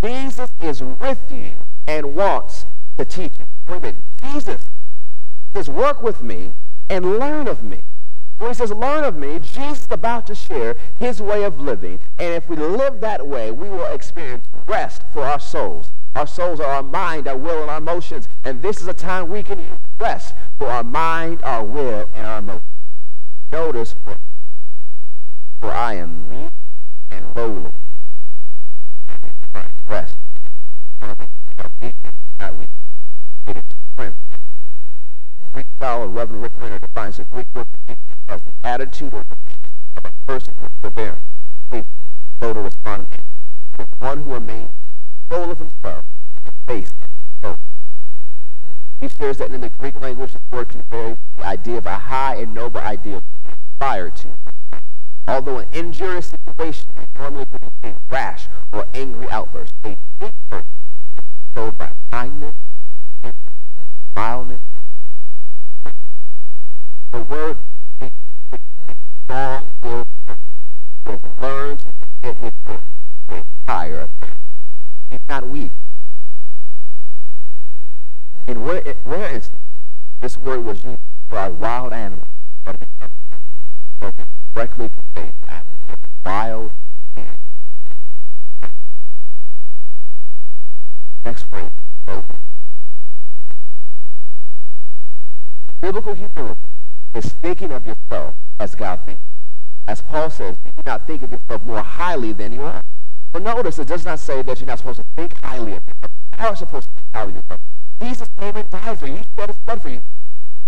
Jesus 0.03 0.49
is 0.61 0.83
with 0.83 1.31
you 1.31 1.51
and 1.87 2.15
wants 2.15 2.65
to 2.97 3.05
teach 3.05 3.33
you. 3.39 3.45
Wait 3.67 3.77
a 3.77 3.79
minute. 3.79 3.97
Jesus 4.21 4.61
says, 5.55 5.69
work 5.69 6.01
with 6.01 6.21
me 6.21 6.53
and 6.89 7.19
learn 7.19 7.47
of 7.47 7.63
me. 7.63 7.81
When 8.37 8.51
he 8.51 8.53
says, 8.53 8.71
learn 8.71 9.03
of 9.03 9.15
me, 9.15 9.39
Jesus 9.39 9.81
is 9.81 9.87
about 9.89 10.27
to 10.27 10.35
share 10.35 10.75
his 10.99 11.21
way 11.21 11.43
of 11.43 11.59
living. 11.59 11.99
And 12.19 12.33
if 12.35 12.47
we 12.47 12.55
live 12.55 13.01
that 13.01 13.27
way, 13.27 13.51
we 13.51 13.67
will 13.67 13.85
experience 13.85 14.47
rest 14.67 15.01
for 15.11 15.23
our 15.23 15.39
souls. 15.39 15.91
Our 16.15 16.27
souls 16.27 16.59
are 16.59 16.71
our 16.71 16.83
mind, 16.83 17.27
our 17.27 17.37
will, 17.37 17.61
and 17.61 17.71
our 17.71 17.77
emotions. 17.77 18.27
And 18.43 18.61
this 18.61 18.79
is 18.79 18.87
a 18.87 18.93
time 18.93 19.27
we 19.27 19.41
can 19.41 19.63
rest 19.99 20.35
for 20.59 20.67
our 20.67 20.83
mind, 20.83 21.41
our 21.43 21.63
will, 21.63 22.09
and 22.13 22.27
our 22.27 22.39
emotions. 22.39 22.63
Notice, 23.51 23.95
for 25.59 25.71
I 25.71 25.95
am 25.95 26.29
meek 26.29 26.49
and 27.09 27.25
lowly. 27.35 27.71
Rest. 29.87 30.17
Greek 35.57 35.65
scholar 35.79 36.07
Reverend 36.07 36.43
Rick 36.43 36.51
Renner 36.57 36.77
defines 36.77 37.17
the 37.17 37.25
Greek 37.25 37.47
word 37.55 37.65
as 38.29 38.43
the 38.43 38.53
attitude 38.63 39.11
of 39.11 39.23
a 40.05 40.11
person 40.27 40.53
with 40.61 40.71
forbearance, 40.83 41.23
slow 42.37 42.53
to 42.53 42.61
respond, 42.61 43.07
with 43.79 43.87
one 43.97 44.19
who 44.19 44.33
remains 44.35 44.69
full 45.27 45.49
of 45.49 45.57
himself, 45.57 46.05
the 46.45 46.51
face 46.67 46.91
of 47.41 47.57
He 49.01 49.07
shares 49.07 49.37
that 49.37 49.49
in 49.49 49.61
the 49.61 49.71
Greek 49.79 49.99
language, 49.99 50.33
this 50.33 50.41
word 50.51 50.69
conveys 50.69 51.17
the 51.37 51.45
idea 51.47 51.79
of 51.79 51.87
a 51.87 51.97
high 51.97 52.35
and 52.35 52.53
noble 52.53 52.81
ideal 52.81 53.23
aspire 53.47 54.11
to. 54.11 54.35
Although 55.27 55.57
an 55.57 55.69
injurious 55.71 56.33
situation 56.45 56.85
normally 57.17 57.45
produce 57.45 57.71
a 57.83 57.95
rash 58.11 58.47
or 58.71 58.85
angry 58.93 59.27
outburst, 59.31 59.73
a 59.83 59.97
big 60.19 60.29
person 60.51 60.67
showed 61.55 61.79
by 61.79 61.91
kindness, 62.11 62.53
mildness, 64.15 64.61
the 67.17 67.23
word 67.23 67.57
strong 69.23 69.71
will 69.81 70.05
will 71.03 71.19
learn 71.41 71.77
to 71.77 71.91
forget 71.99 72.37
his 72.37 72.51
will 72.67 73.43
higher. 73.65 74.07
He's 75.09 75.19
not 75.27 75.49
weak. 75.49 75.71
And 78.47 78.63
where, 78.63 78.83
where 79.03 79.35
is 79.35 79.49
this 80.21 80.37
word 80.37 80.63
was 80.63 80.83
used 80.83 80.99
for 81.27 81.39
a 81.39 81.51
wild 81.51 81.91
animal, 81.91 82.23
but 82.63 82.75
directly 84.53 84.89
conveyed 85.15 85.33
wild. 86.23 86.71
Next 91.25 91.43
phrase. 91.49 91.69
Biblical 95.81 96.13
humility 96.13 96.66
is 97.15 97.33
thinking 97.41 97.71
of 97.71 97.85
yourself 97.85 98.35
as 98.59 98.75
God 98.75 99.05
thinks. 99.05 99.21
As 99.87 100.01
Paul 100.01 100.29
says, 100.29 100.57
you 100.65 100.71
do 100.71 100.83
not 100.85 101.07
think 101.07 101.23
of 101.23 101.31
yourself 101.31 101.63
more 101.63 101.81
highly 101.81 102.33
than 102.33 102.51
you 102.51 102.61
are. 102.61 102.81
But 103.31 103.41
notice 103.41 103.79
it 103.79 103.87
does 103.87 104.05
not 104.05 104.19
say 104.19 104.41
that 104.41 104.59
you're 104.59 104.67
not 104.67 104.79
supposed 104.79 104.99
to 104.99 105.05
think 105.15 105.33
highly 105.43 105.73
of 105.73 105.83
yourself. 105.87 106.11
You 106.39 106.45
are 106.45 106.55
supposed 106.55 106.87
to 106.87 106.93
think 106.93 107.07
highly 107.13 107.29
of 107.29 107.35
yourself. 107.35 107.61
Jesus 108.01 108.27
came 108.37 108.55
and 108.55 108.69
died 108.69 108.99
for 108.99 109.07
you. 109.07 109.15
He 109.15 109.23
shed 109.39 109.49
his 109.49 109.57
blood 109.59 109.81
for 109.81 109.89
you. 109.89 109.95
You 109.95 110.01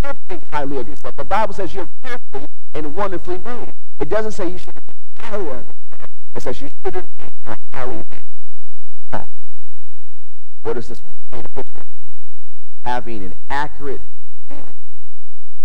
should 0.06 0.18
think 0.28 0.44
highly 0.52 0.78
of 0.78 0.88
yourself. 0.88 1.16
The 1.16 1.26
Bible 1.26 1.54
says 1.54 1.74
you're 1.74 1.90
fearfully 2.02 2.46
and 2.74 2.96
wonderfully 2.96 3.38
made. 3.40 3.74
It 4.00 4.10
doesn't 4.10 4.32
say 4.32 4.50
you 4.50 4.58
should 4.58 4.74
think 4.74 5.20
highly 5.20 5.50
of 5.50 5.58
yourself. 5.58 5.76
It 6.36 6.42
says 6.42 6.62
you 6.62 6.70
shouldn't 6.84 7.10
think 7.20 7.34
highly 7.74 8.00
of 8.00 8.06
yourself. 9.12 9.30
What 10.64 10.78
is 10.78 10.88
this 10.88 11.02
picture? 11.32 11.84
Having 12.86 13.24
an 13.24 13.34
accurate 13.50 14.02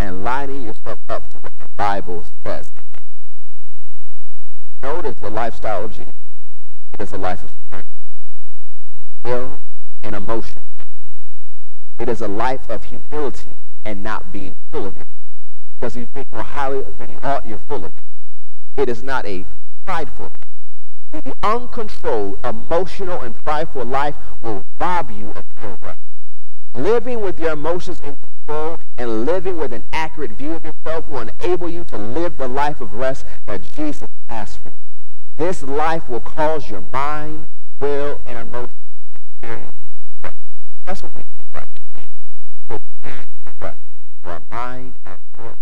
and 0.04 0.22
lining 0.22 0.62
yourself 0.62 0.98
up 1.08 1.30
to 1.30 1.38
what 1.38 1.52
the 1.58 1.66
Bible 1.78 2.26
says. 2.44 2.70
Notice 4.82 5.14
the 5.20 5.30
lifestyle 5.30 5.86
of 5.86 5.92
Jesus. 5.92 6.12
It 6.92 7.00
is 7.00 7.12
a 7.12 7.16
life 7.16 7.42
of 7.42 7.50
strength, 7.66 7.88
will, 9.24 9.58
and 10.02 10.14
emotion. 10.14 10.62
It 11.98 12.10
is 12.10 12.20
a 12.20 12.28
life 12.28 12.68
of 12.68 12.84
humility 12.84 13.52
and 13.86 14.02
not 14.02 14.30
being 14.30 14.54
full 14.70 14.86
of 14.86 14.96
it. 14.98 15.06
Because 15.80 15.96
you 15.96 16.06
think 16.12 16.30
more 16.30 16.42
highly 16.42 16.82
than 16.98 17.10
you 17.10 17.18
ought, 17.22 17.46
you're 17.46 17.62
full 17.66 17.86
of 17.86 17.92
it. 17.96 18.82
It 18.82 18.90
is 18.90 19.02
not 19.02 19.24
a 19.24 19.46
prideful 19.86 20.30
the 21.12 21.34
uncontrolled, 21.42 22.44
emotional, 22.44 23.20
and 23.20 23.36
prideful 23.44 23.84
life 23.84 24.16
will 24.42 24.64
rob 24.80 25.12
you 25.12 25.30
of 25.30 25.44
your 25.62 25.78
rest. 25.80 26.00
Living 26.74 27.20
with 27.20 27.38
your 27.38 27.52
emotions 27.52 28.00
in 28.00 28.18
and 28.48 29.24
living 29.24 29.56
with 29.56 29.72
an 29.72 29.84
accurate 29.92 30.32
view 30.32 30.52
of 30.52 30.64
yourself 30.64 31.08
will 31.08 31.28
enable 31.40 31.68
you 31.68 31.84
to 31.84 31.96
live 31.96 32.36
the 32.36 32.48
life 32.48 32.80
of 32.80 32.92
rest 32.92 33.24
that 33.46 33.62
Jesus 33.62 34.08
asked 34.28 34.60
for. 34.62 34.72
This 35.36 35.62
life 35.62 36.08
will 36.08 36.20
cause 36.20 36.68
your 36.68 36.84
mind, 36.92 37.46
will, 37.80 38.20
and 38.26 38.38
emotions 38.38 38.72
to 39.12 39.48
experience 39.48 39.72
rest. 40.22 40.36
That's 40.84 41.02
what 41.02 41.14
we 41.14 41.20
need 42.70 42.80
rest. 43.60 43.78
For 44.22 44.30
our 44.30 44.42
mind, 44.50 44.94
our 45.04 45.18
will, 45.38 45.54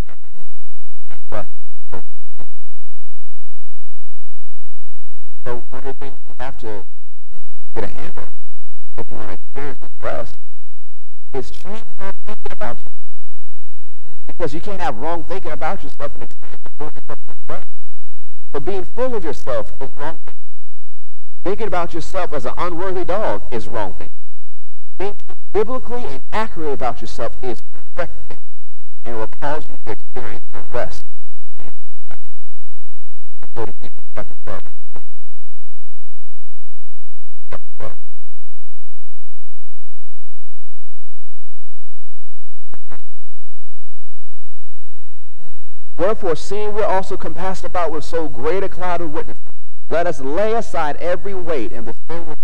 rest. 1.31 1.51
So 5.47 5.63
one 5.71 5.79
of 5.79 5.85
the 5.85 5.95
things 5.95 6.17
you 6.29 6.35
have 6.39 6.57
to 6.59 6.85
get 7.75 7.85
a 7.85 7.89
handle 7.89 8.29
if 8.99 9.11
you 9.11 9.17
want 9.17 9.29
to 9.29 9.35
experience 9.35 9.79
rest 10.03 10.37
is 11.35 11.51
your 11.65 11.75
thinking 12.27 12.37
about 12.51 12.79
you. 12.79 12.85
Because 14.27 14.55
you 14.55 14.61
can't 14.61 14.81
have 14.81 14.97
wrong 14.97 15.25
thinking 15.25 15.53
about 15.53 15.83
yourself 15.83 16.13
and. 16.21 16.35
But 18.53 18.65
being 18.65 18.85
full 18.85 19.15
of 19.15 19.25
yourself 19.25 19.73
is 19.81 19.89
wrong 19.97 20.19
thinking. 20.25 20.43
Thinking 21.45 21.67
about 21.67 21.95
yourself 21.95 22.33
as 22.33 22.45
an 22.45 22.53
unworthy 22.59 23.05
dog 23.05 23.43
is 23.51 23.67
wrong 23.67 23.95
thinking. 23.95 24.15
Thinking 24.99 25.37
biblically 25.53 26.05
and 26.05 26.23
accurately 26.33 26.75
about 26.75 27.01
yourself 27.01 27.37
is 27.43 27.63
correct 27.97 28.15
thinking. 28.29 28.45
And 29.05 29.17
will 29.17 29.31
cause 29.41 29.65
you 29.69 29.77
to 29.87 29.93
experience 29.93 30.45
the 30.53 30.65
rest. 30.73 31.05
Go 33.55 33.65
to 33.65 33.73
chapter 34.15 34.35
12. 34.45 34.61
Wherefore, 45.97 46.37
seeing 46.37 46.75
we're 46.75 46.85
also 46.85 47.17
compassed 47.17 47.65
about 47.65 47.93
with 47.93 48.05
so 48.05 48.29
great 48.29 48.65
a 48.65 48.69
cloud 48.69 49.01
of 49.01 49.11
witnesses, 49.11 49.43
let 49.91 50.07
us 50.07 50.21
lay 50.21 50.55
aside 50.55 50.97
every 50.97 51.35
weight 51.35 51.73
and 51.73 51.87
the 51.87 51.95
sin 52.09 52.27
which 52.27 52.39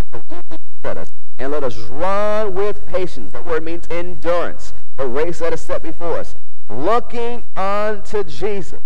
so 0.84 0.90
us, 0.90 1.08
and 1.38 1.52
let 1.52 1.64
us 1.64 1.76
run 1.78 2.54
with 2.54 2.87
patience. 2.87 3.32
That 3.32 3.46
word 3.46 3.64
means 3.64 3.87
endurance. 3.90 4.72
The 4.96 5.06
race 5.06 5.38
that 5.38 5.52
is 5.52 5.61
set 5.61 5.82
before 5.82 6.18
us, 6.18 6.34
looking 6.68 7.44
unto 7.56 8.24
Jesus, 8.24 8.80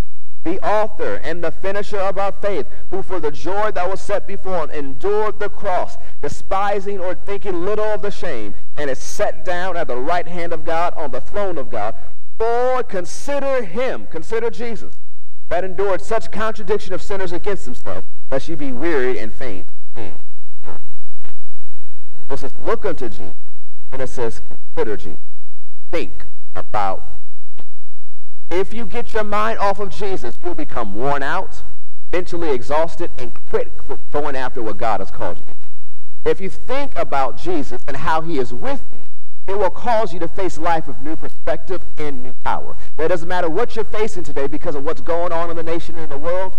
the 0.44 0.59
author 0.66 1.16
and 1.22 1.42
the 1.42 1.51
finisher 1.51 1.98
of 1.98 2.18
our 2.18 2.33
faith, 2.33 2.66
who 2.90 3.03
for 3.03 3.20
the 3.20 3.31
joy 3.31 3.70
that 3.72 3.88
was 3.88 4.01
set 4.01 4.27
before 4.27 4.64
him 4.64 4.70
endured 4.70 5.38
the 5.38 5.48
cross, 5.48 5.96
despising 6.20 6.98
or 6.98 7.14
thinking 7.14 7.64
little 7.64 7.85
of 7.85 8.03
the 8.03 8.11
shame, 8.11 8.55
and 8.77 8.90
is 8.90 8.98
set 8.98 9.44
down 9.44 9.77
at 9.77 9.88
the 9.88 9.96
right 9.96 10.27
hand 10.27 10.53
of 10.53 10.64
God 10.64 10.94
on 10.96 11.11
the 11.11 11.20
throne 11.20 11.59
of 11.59 11.70
God. 11.70 11.94
For 12.42 12.83
consider 12.83 13.62
him, 13.62 14.09
consider 14.11 14.50
Jesus, 14.50 14.96
that 15.50 15.62
endured 15.62 16.02
such 16.02 16.33
contradiction 16.33 16.92
of 16.92 17.00
sinners 17.00 17.31
against 17.31 17.66
himself, 17.66 18.05
lest 18.33 18.48
you 18.48 18.57
be 18.57 18.72
wearied 18.72 19.16
and 19.16 19.33
faint. 19.33 19.68
It 19.94 20.16
says, 22.35 22.50
look 22.64 22.85
unto 22.85 23.09
Jesus, 23.09 23.33
and 23.92 24.02
it 24.02 24.09
says, 24.09 24.42
consider 24.74 24.96
Jesus. 24.96 25.20
Think 25.92 26.24
about 26.57 27.20
if 28.50 28.74
you 28.74 28.87
get 28.87 29.14
your 29.14 29.22
mind 29.22 29.61
off 29.61 29.78
of 29.78 29.90
Jesus, 29.90 30.37
you'll 30.42 30.57
become 30.57 30.96
worn 30.96 31.22
out, 31.22 31.62
mentally 32.12 32.50
exhausted, 32.50 33.12
and 33.18 33.31
quit 33.50 33.70
going 34.11 34.35
after 34.35 34.61
what 34.61 34.78
God 34.78 34.98
has 34.98 35.12
called 35.12 35.38
you. 35.38 35.44
If 36.24 36.40
you 36.40 36.50
think 36.50 36.98
about 36.98 37.37
Jesus 37.37 37.81
and 37.87 37.98
how 37.98 38.20
he 38.20 38.38
is 38.38 38.52
with 38.52 38.83
you, 38.92 39.02
it 39.46 39.59
will 39.59 39.70
cause 39.70 40.12
you 40.12 40.20
to 40.20 40.28
face 40.28 40.59
life 40.59 40.87
with 40.87 41.00
new 41.00 41.16
perspective 41.16 41.83
and 41.98 42.22
new 42.22 42.35
power. 42.44 42.76
It 42.98 43.09
doesn't 43.09 43.28
matter 43.28 43.48
what 43.48 43.74
you're 43.74 43.85
facing 43.85 44.22
today 44.22 44.46
because 44.46 44.74
of 44.74 44.85
what's 44.85 45.00
going 45.00 45.33
on 45.33 45.50
in 45.50 45.57
the 45.57 45.62
nation 45.62 45.96
and 45.96 46.05
in 46.05 46.11
the 46.11 46.18
world. 46.18 46.57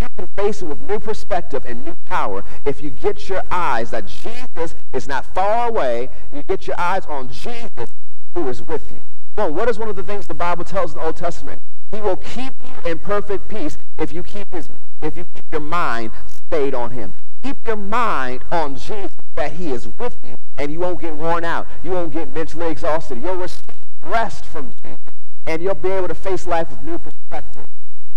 You 0.00 0.08
can 0.18 0.26
face 0.36 0.60
it 0.60 0.66
with 0.66 0.80
new 0.82 0.98
perspective 0.98 1.64
and 1.64 1.84
new 1.84 1.94
power 2.04 2.44
if 2.66 2.82
you 2.82 2.90
get 2.90 3.28
your 3.28 3.42
eyes 3.50 3.90
that 3.90 4.04
Jesus 4.04 4.74
is 4.92 5.08
not 5.08 5.34
far 5.34 5.68
away. 5.68 6.10
You 6.32 6.42
get 6.42 6.66
your 6.66 6.78
eyes 6.78 7.06
on 7.06 7.28
Jesus 7.28 7.90
who 8.34 8.48
is 8.48 8.62
with 8.62 8.92
you. 8.92 9.00
Well, 9.38 9.52
what 9.52 9.68
is 9.68 9.78
one 9.78 9.88
of 9.88 9.96
the 9.96 10.02
things 10.02 10.26
the 10.26 10.34
Bible 10.34 10.64
tells 10.64 10.92
in 10.92 10.98
the 10.98 11.06
Old 11.06 11.16
Testament? 11.16 11.62
He 11.92 12.00
will 12.00 12.16
keep 12.16 12.52
you 12.62 12.90
in 12.90 12.98
perfect 12.98 13.48
peace 13.48 13.78
if 13.98 14.12
you 14.12 14.22
keep 14.22 14.52
his 14.52 14.68
if 15.02 15.16
you 15.16 15.24
keep 15.34 15.44
your 15.52 15.60
mind 15.60 16.10
stayed 16.26 16.74
on 16.74 16.90
him. 16.90 17.14
Keep 17.46 17.64
your 17.64 17.76
mind 17.76 18.42
on 18.50 18.74
Jesus 18.74 19.12
that 19.36 19.52
he 19.52 19.70
is 19.70 19.86
with 19.86 20.18
you 20.24 20.34
and 20.58 20.72
you 20.72 20.80
won't 20.80 21.00
get 21.00 21.14
worn 21.14 21.44
out. 21.44 21.68
You 21.84 21.92
won't 21.92 22.12
get 22.12 22.34
mentally 22.34 22.66
exhausted. 22.66 23.22
You'll 23.22 23.36
receive 23.36 23.62
rest 24.02 24.44
from 24.44 24.72
Jesus 24.82 24.98
and 25.46 25.62
you'll 25.62 25.76
be 25.76 25.90
able 25.90 26.08
to 26.08 26.14
face 26.16 26.44
life 26.48 26.70
with 26.70 26.82
new 26.82 26.98
perspective 26.98 27.64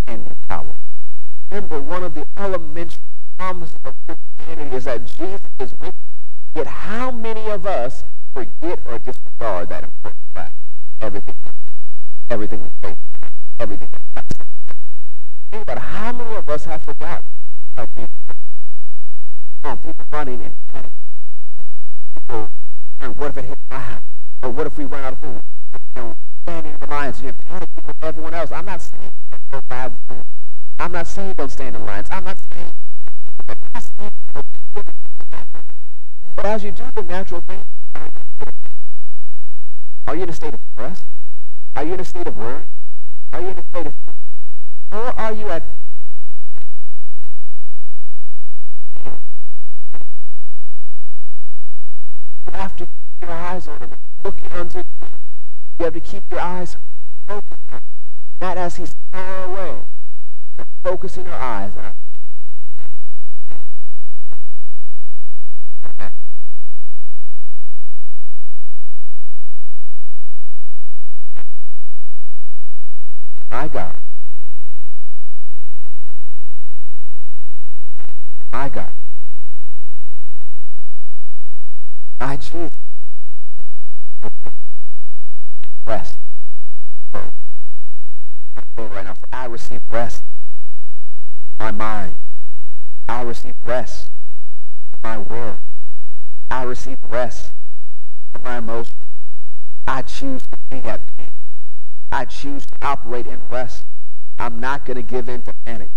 and 0.08 0.24
new 0.24 0.32
power. 0.48 0.74
Remember, 1.52 1.80
one 1.80 2.04
of 2.04 2.15
the 2.15 2.26
elementary 2.38 3.02
promises 3.38 3.78
of 3.86 3.94
Christianity 4.08 4.76
is 4.76 4.86
that 4.86 5.06
Jesus 5.06 5.46
is 5.60 5.74
with 5.80 5.94
you. 5.94 6.56
Yet 6.56 6.65
how 6.65 7.12
many 7.12 7.52
of 7.52 7.68
us 7.68 8.04
forget 8.34 8.80
or 8.88 8.98
disregard 8.98 9.70
that 9.70 9.84
important 9.84 10.24
fact? 10.34 10.56
everything, 11.02 11.36
everything 12.32 12.63
we 12.63 12.70
face, 12.82 12.98
everything 13.60 13.89
we. 13.92 14.22
Think 15.52 15.62
about 15.62 15.78
how 15.78 16.13
many 16.13 16.36
of 16.36 16.50
us 16.50 16.65
have 16.65 16.82
forgotten 16.82 17.28
how 17.78 17.86
Jesus 17.96 18.10
oh, 19.63 19.76
people 19.76 20.06
running 20.12 20.41
and. 20.41 20.54
People, 22.15 22.50
what 23.15 23.30
if 23.32 23.38
it 23.38 23.45
hits 23.45 23.62
my 23.69 23.80
house? 23.80 24.02
Or 24.43 24.50
what 24.52 24.67
if 24.67 24.78
we 24.78 24.86
run 24.86 25.04
out 25.04 25.13
of 25.13 25.19
food? 25.19 25.41
You 25.95 26.02
know, 26.02 26.13
standing 26.43 26.74
in 26.74 26.80
the 26.80 26.88
lines 26.88 27.19
and 27.19 27.38
panicking 27.38 27.86
with 27.88 27.95
everyone 28.02 28.34
else. 28.34 28.52
I'm 28.52 28.65
not 28.65 28.82
saying 28.82 29.12
don't 29.52 29.67
bad 29.67 29.93
food. 30.08 30.22
I'm 30.80 30.91
not 30.91 31.08
saying 31.08 31.34
don't 31.38 31.52
stand 31.52 31.76
in 31.76 31.86
lines. 31.86 32.08
I'm 32.12 32.24
not 32.24 32.38
saying 32.54 32.72
but 36.36 36.45
as 36.45 36.63
you 36.63 36.72
do 36.72 36.89
the 36.95 37.04
natural 37.04 37.41
thing, 37.41 37.63
are 40.08 40.15
you 40.15 40.24
in 40.24 40.30
a 40.30 40.34
state 40.34 40.54
of 40.54 40.60
stress? 40.74 41.04
Are 41.76 41.84
you 41.84 41.93
in 41.93 42.00
a 42.00 42.06
state 42.06 42.28
of 42.28 42.38
worry? 42.38 42.63
Are 43.34 43.41
you 43.41 43.50
in 43.50 43.60
a 43.60 43.63
state 43.63 43.88
of 43.88 43.93
or 44.91 45.19
are 45.19 45.34
you 45.34 45.50
at 45.50 45.63
you 52.45 52.54
have 52.54 52.75
to 52.75 52.86
keep 52.86 53.21
your 53.21 53.32
eyes 53.32 53.67
on 53.67 53.80
him, 53.80 53.89
looking 54.23 54.52
unto 54.52 54.78
him. 54.80 54.86
You 55.80 55.86
have 55.86 55.93
to 55.93 55.99
keep 55.99 56.23
your 56.32 56.41
eyes 56.41 56.78
focused. 57.28 57.84
Not 58.41 58.58
as 58.58 58.75
he's 58.78 58.95
far 59.12 59.43
away, 59.45 59.82
but 60.58 60.67
focusing 60.84 61.25
your 61.25 61.36
eyes 61.36 61.75
on 61.75 61.93
My 73.52 73.67
God. 73.67 73.97
My 78.54 78.69
God. 78.69 78.99
My 82.19 82.36
Jesus. 82.36 82.69
Rest. 85.88 86.17
Right 88.77 89.05
now, 89.05 89.13
I 89.32 89.45
receive 89.45 89.79
rest. 89.89 90.21
My 91.60 91.71
mind. 91.71 92.15
I 93.08 93.21
receive 93.21 93.53
rest. 93.65 94.10
My 95.01 95.17
will. 95.17 95.58
I 96.51 96.63
receive 96.63 96.97
rest. 97.10 97.53
My 98.43 98.58
emotions. 98.58 98.95
I 99.88 100.01
choose 100.01 100.43
to 100.43 100.58
be 100.69 100.77
at 100.88 101.01
peace. 101.17 101.29
I 102.12 102.25
choose 102.25 102.65
to 102.65 102.75
operate 102.82 103.27
in 103.27 103.39
rest. 103.49 103.86
I'm 104.38 104.60
not 104.60 104.86
going 104.86 104.97
to 104.97 105.03
give 105.03 105.29
in 105.29 105.41
to 105.43 105.53
panic. 105.65 105.89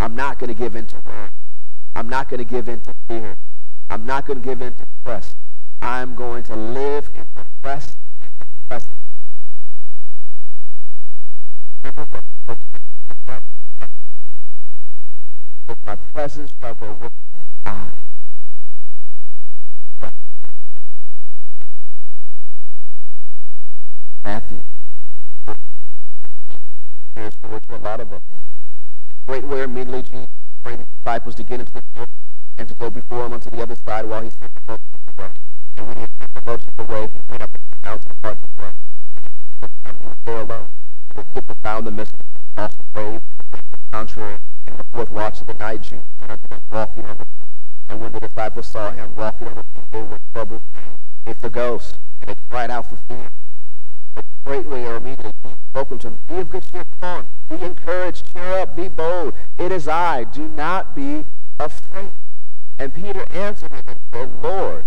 I'm 0.00 0.16
not 0.16 0.38
going 0.38 0.48
to 0.48 0.54
give 0.54 0.74
in 0.74 0.86
to 0.86 1.02
worry. 1.04 1.28
I'm 1.94 2.08
not 2.08 2.30
going 2.30 2.38
to 2.38 2.44
give 2.44 2.68
in 2.68 2.80
to 2.80 2.94
fear. 3.08 3.34
I'm 3.94 4.04
not 4.06 4.26
going 4.26 4.42
to 4.42 4.44
give 4.44 4.60
in 4.60 4.74
to 4.74 4.84
stress. 5.02 5.36
I'm 5.80 6.16
going 6.16 6.42
to 6.42 6.56
live 6.56 7.08
in 7.14 7.24
the. 7.36 7.44
With 15.68 15.78
my 15.86 15.94
presence 16.12 16.50
shall 16.60 16.74
with 16.74 17.12
I. 17.66 17.86
Matthew 24.24 24.60
years 27.16 27.32
for 27.40 27.48
which 27.48 27.64
a 27.68 27.76
lot 27.76 28.00
of 28.00 28.10
them. 28.10 28.20
Great 29.28 29.44
way 29.44 29.62
immediately 29.62 30.02
Jesus 30.02 30.26
prayed 30.64 30.84
disciples 31.04 31.36
to 31.36 31.44
get 31.44 31.60
into 31.60 31.72
the 31.74 31.80
boat 31.94 32.08
and 32.58 32.68
to 32.68 32.74
go 32.74 32.90
before 32.90 33.26
him 33.26 33.32
unto 33.32 33.50
the 33.50 33.62
other 33.62 33.76
side 33.86 34.06
while 34.06 34.22
he 34.22 34.30
sent 34.30 34.54
the 34.54 34.60
boat 34.66 34.80
to. 35.18 35.32
And 35.76 35.88
when 35.88 35.96
he 35.96 36.02
had 36.02 36.10
sent 36.18 36.34
the 36.34 36.42
boat 36.42 36.60
to 36.60 36.70
the 36.76 36.84
way, 36.84 37.08
he 37.12 37.20
went 37.28 37.42
up 37.42 37.50
and 37.54 37.82
down 37.82 37.98
to 37.98 38.08
the 38.08 38.14
part 38.16 38.34
of 38.34 38.42
the 38.42 38.62
boat. 38.62 38.74
And 39.84 39.98
he 40.00 40.06
was 40.06 40.16
there 40.24 40.40
alone. 40.40 40.68
The 41.14 41.24
ship 41.34 41.48
was 41.48 41.56
found 41.62 41.78
in 41.80 41.84
the 41.84 41.90
midst 41.92 42.14
of 42.56 42.70
the 42.94 43.20
the 43.52 43.60
contrary. 43.92 44.38
In 44.66 44.76
the 44.76 44.84
fourth 44.92 45.10
watch 45.10 45.40
of 45.40 45.46
the 45.46 45.54
night, 45.54 45.82
Jesus 45.82 46.04
went 46.20 46.32
unto 46.32 46.48
them 46.48 46.60
walking 46.70 47.04
on 47.06 47.18
the. 47.18 47.24
And 47.88 48.00
when 48.00 48.12
the 48.12 48.20
disciples 48.20 48.66
saw 48.66 48.90
him 48.92 49.14
walking 49.16 49.48
on 49.48 49.54
the 49.54 49.62
sea, 49.74 49.86
they 49.90 50.02
were 50.02 50.18
troubled. 50.32 50.62
It's 51.26 51.42
a 51.42 51.50
ghost. 51.50 51.98
And 52.20 52.30
they 52.30 52.34
cried 52.50 52.70
out 52.70 52.88
for 52.88 52.96
fear. 53.08 53.28
But 54.14 54.24
straightway 54.42 54.84
or 54.84 54.96
immediately 54.96 55.32
spoken 55.70 55.98
to 55.98 56.08
him, 56.08 56.20
Be 56.28 56.36
of 56.36 56.50
good 56.50 56.64
cheer, 56.70 56.82
come. 57.00 57.26
Be 57.50 57.56
encouraged, 57.56 58.32
cheer 58.32 58.58
up, 58.58 58.76
be 58.76 58.88
bold. 58.88 59.34
It 59.58 59.72
is 59.72 59.88
I. 59.88 60.24
Do 60.24 60.48
not 60.48 60.94
be 60.94 61.24
afraid. 61.58 62.12
And 62.78 62.92
Peter 62.92 63.24
answered 63.30 63.72
him 63.72 63.96
said, 64.12 64.42
Lord, 64.42 64.86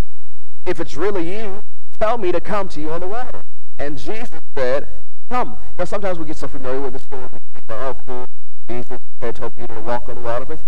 if 0.65 0.79
it's 0.79 0.95
really 0.95 1.37
you, 1.37 1.61
tell 1.99 2.17
me 2.17 2.31
to 2.31 2.41
come 2.41 2.67
to 2.69 2.81
you 2.81 2.91
on 2.91 2.99
the 3.01 3.07
water. 3.07 3.43
And 3.79 3.97
Jesus 3.97 4.39
said, 4.55 4.87
Come. 5.29 5.57
Now 5.77 5.85
sometimes 5.85 6.19
we 6.19 6.25
get 6.25 6.37
so 6.37 6.47
familiar 6.47 6.81
with 6.81 6.93
the 6.93 6.99
story. 6.99 7.27
Oh, 7.69 7.95
cool. 8.05 8.25
Jesus 8.69 8.97
had 9.21 9.35
told 9.35 9.55
Peter 9.55 9.75
to 9.75 9.81
walk 9.81 10.07
on 10.07 10.15
the 10.15 10.21
water, 10.21 10.45
but 10.45 10.61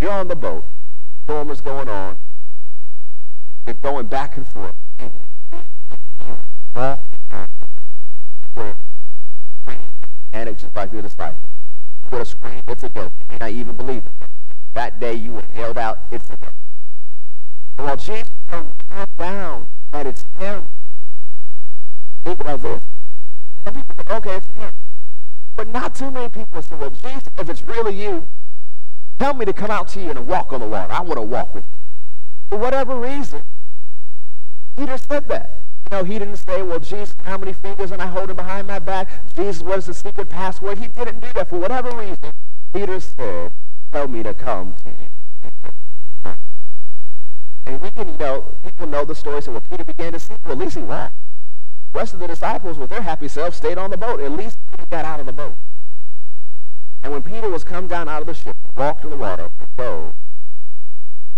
you're 0.00 0.12
on 0.12 0.28
the 0.28 0.36
boat. 0.36 0.66
Storm 1.24 1.50
is 1.50 1.60
going 1.60 1.88
on. 1.88 2.16
You're 3.66 3.74
going 3.74 4.06
back 4.06 4.36
and 4.36 4.46
forth. 4.46 4.74
And 4.98 5.12
panic 10.32 10.58
just 10.58 10.74
like 10.74 10.90
the 10.90 11.02
disciples. 11.02 11.50
You 12.04 12.08
would 12.12 12.18
have 12.18 12.28
screamed, 12.28 12.62
it's 12.68 12.82
a 12.82 12.88
ghost. 12.88 13.12
You 13.18 13.26
may 13.30 13.38
not 13.38 13.50
even 13.50 13.76
believe 13.76 14.06
it. 14.06 14.12
That 14.74 15.00
day 15.00 15.14
you 15.14 15.32
were 15.34 15.44
yelled 15.54 15.78
out, 15.78 16.00
it's 16.10 16.28
a. 16.30 16.36
And 17.78 17.86
while 17.86 17.96
Jesus 17.96 18.28
comes 18.48 18.74
down 19.16 19.68
that 19.92 20.06
it's 20.06 20.24
him, 20.38 20.68
think 22.24 22.40
about 22.40 22.62
this. 22.62 22.82
Some 23.64 23.74
people 23.74 23.94
okay, 24.10 24.36
it's 24.36 24.46
him. 24.48 24.70
But 25.56 25.68
not 25.68 25.94
too 25.94 26.10
many 26.10 26.28
people 26.28 26.62
say, 26.62 26.74
well, 26.76 26.90
Jesus, 26.90 27.24
if 27.38 27.48
it's 27.48 27.62
really 27.62 27.94
you, 27.94 28.26
tell 29.18 29.34
me 29.34 29.44
to 29.44 29.52
come 29.52 29.70
out 29.70 29.88
to 29.88 30.00
you 30.00 30.10
and 30.10 30.26
walk 30.26 30.52
on 30.52 30.60
the 30.60 30.68
water. 30.68 30.92
I 30.92 31.00
want 31.00 31.16
to 31.16 31.22
walk 31.22 31.54
with 31.54 31.64
you. 31.64 31.76
For 32.50 32.58
whatever 32.58 32.98
reason, 32.98 33.42
Peter 34.76 34.96
said 34.96 35.28
that. 35.28 35.62
know, 35.90 36.04
he 36.04 36.18
didn't 36.18 36.36
say, 36.36 36.62
well, 36.62 36.78
Jesus, 36.78 37.14
how 37.24 37.36
many 37.36 37.52
fingers 37.52 37.92
am 37.92 38.00
I 38.00 38.06
holding 38.06 38.36
behind 38.36 38.66
my 38.66 38.78
back? 38.78 39.34
Jesus, 39.34 39.62
what 39.62 39.78
is 39.78 39.86
the 39.86 39.94
secret 39.94 40.28
password? 40.28 40.78
He 40.78 40.88
didn't 40.88 41.20
do 41.20 41.28
that 41.34 41.48
for 41.48 41.58
whatever 41.58 41.94
reason. 41.94 42.32
Peter 42.72 43.00
said, 43.00 43.52
tell 43.92 44.08
me 44.08 44.22
to 44.22 44.34
come. 44.34 44.74
And 47.66 47.80
we 47.80 47.90
can, 47.90 48.08
you 48.08 48.18
know, 48.18 48.56
people 48.62 48.86
know 48.86 49.04
the 49.04 49.14
story. 49.14 49.42
So 49.42 49.52
when 49.52 49.62
Peter 49.62 49.84
began 49.84 50.12
to 50.12 50.18
sink, 50.18 50.40
well, 50.44 50.52
at 50.52 50.58
least 50.58 50.76
he. 50.76 50.82
The 50.82 51.10
rest 51.94 52.14
of 52.14 52.20
the 52.20 52.26
disciples, 52.28 52.78
with 52.78 52.90
their 52.90 53.02
happy 53.02 53.28
selves, 53.28 53.56
stayed 53.56 53.78
on 53.78 53.90
the 53.90 53.96
boat. 53.96 54.20
At 54.20 54.32
least 54.32 54.56
he 54.78 54.84
got 54.90 55.04
out 55.04 55.20
of 55.20 55.26
the 55.26 55.32
boat. 55.32 55.54
And 57.02 57.12
when 57.12 57.22
Peter 57.22 57.48
was 57.48 57.64
come 57.64 57.86
down 57.86 58.08
out 58.08 58.20
of 58.20 58.26
the 58.26 58.34
ship, 58.34 58.56
walked 58.76 59.04
in 59.04 59.10
the 59.10 59.16
water, 59.16 59.48
and 59.58 60.12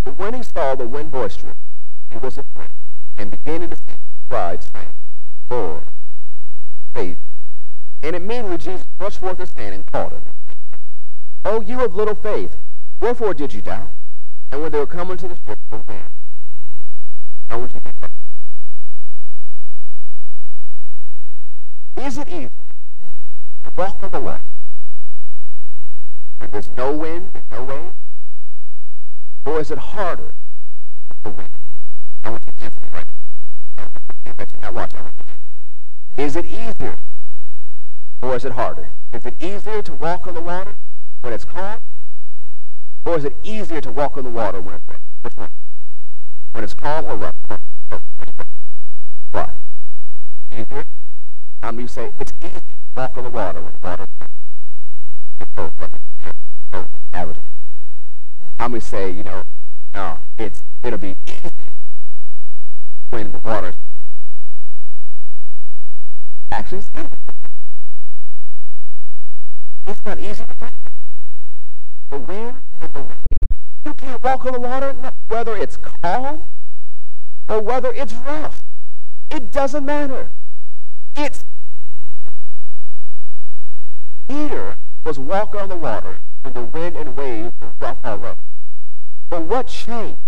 but 0.05 0.19
when 0.19 0.35
he 0.35 0.43
saw 0.43 0.75
the 0.75 0.89
wind 0.89 1.13
boisterous, 1.13 1.55
he 2.11 2.19
was 2.19 2.37
afraid, 2.37 2.71
and 3.17 3.31
beginning 3.31 3.71
to 3.71 3.77
cried, 4.29 4.63
saying, 4.63 4.91
Lord, 5.49 5.85
faith. 6.95 7.19
And 8.03 8.17
immediately 8.17 8.59
Jesus 8.59 8.87
stretched 8.97 9.19
forth 9.19 9.39
his 9.39 9.53
hand 9.53 9.75
and 9.75 9.93
called 9.93 10.13
him. 10.13 10.23
O 11.45 11.61
you 11.61 11.85
of 11.85 11.95
little 11.95 12.15
faith, 12.15 12.57
wherefore 13.01 13.35
did 13.35 13.53
you 13.53 13.61
doubt? 13.61 13.91
And 14.53 14.63
when 14.63 14.71
they 14.71 14.79
were 14.79 14.87
coming 14.87 15.17
to 15.17 15.29
the 15.29 15.37
ship, 15.47 15.59
wind. 15.71 16.03
Is 21.97 22.19
it 22.19 22.29
easy 22.29 22.49
to 23.65 23.71
walk 23.77 24.03
on 24.03 24.13
the 24.13 24.21
water 24.21 24.43
when 26.39 26.51
there's 26.53 26.71
no 26.77 26.93
wind 26.93 27.31
and 27.35 27.45
no 27.51 27.65
wave? 27.65 27.93
Or 29.45 29.61
is 29.61 29.71
it 29.71 29.79
harder 29.79 30.33
to 31.25 31.31
win? 31.31 31.47
I 34.63 34.71
want 34.71 34.93
you. 34.93 36.25
Is 36.25 36.37
it 36.37 36.47
easier 36.47 36.95
or 38.23 38.37
is 38.37 38.45
it 38.45 38.53
harder? 38.53 38.93
Is 39.13 39.27
it 39.27 39.43
easier 39.43 39.83
to 39.83 39.93
walk 39.95 40.27
on 40.27 40.35
the 40.35 40.41
water 40.41 40.75
when 41.23 41.33
it's 41.33 41.45
calm? 41.45 41.79
Or 43.07 43.17
is 43.17 43.25
it 43.25 43.37
easier 43.43 43.81
to 43.81 43.91
walk 43.91 44.17
on 44.17 44.25
the 44.25 44.31
water 44.31 44.61
when 44.61 44.75
it's 44.75 45.37
rough? 45.39 45.51
When 46.53 46.65
it's 46.65 46.75
calm 46.75 47.07
or 47.07 47.17
rough? 47.17 47.35
What? 49.31 49.57
Easier? 50.53 50.85
How 51.63 51.71
many 51.71 51.83
you 51.83 51.89
say 51.89 52.13
it's 52.19 52.33
easy 52.43 52.53
to 52.53 52.77
walk 52.97 53.17
on 53.17 53.25
the 53.25 53.31
water 53.31 53.63
when 53.63 53.73
the 53.73 53.79
water 53.83 54.07
average? 57.15 57.39
How 58.59 58.69
many 58.69 58.81
say, 58.81 59.11
you 59.11 59.23
know, 59.23 59.43
no, 59.95 60.19
it's 60.39 60.63
it'll 60.83 60.99
be 60.99 61.17
easy 61.27 61.51
when 63.11 63.33
the 63.33 63.39
water 63.45 63.73
actually 66.51 66.79
it's, 69.87 70.07
not 70.07 70.19
easy 70.21 70.45
to. 70.45 70.92
The 72.13 72.19
wind 72.19 72.57
and 72.83 72.93
the 72.93 73.01
rain. 73.01 73.25
You 73.87 73.95
can't 73.95 74.23
walk 74.23 74.45
on 74.45 74.53
the 74.53 74.61
water, 74.61 74.95
whether 75.29 75.57
it's 75.57 75.79
calm 75.79 76.43
or 77.49 77.63
whether 77.63 77.91
it's 77.95 78.13
rough. 78.13 78.63
It 79.31 79.51
doesn't 79.51 79.87
matter. 79.87 80.29
It's 81.17 81.47
Peter 84.29 84.77
was 85.07 85.19
walking 85.19 85.63
on 85.63 85.71
the 85.71 85.77
water 85.77 86.19
when 86.43 86.53
the 86.53 86.65
wind 86.65 86.97
and 86.97 87.17
waves 87.17 87.55
were 87.63 87.73
rough 87.81 87.97
or 88.05 88.19
rough. 88.19 88.39
But 89.31 89.45
what 89.45 89.69
changed? 89.69 90.21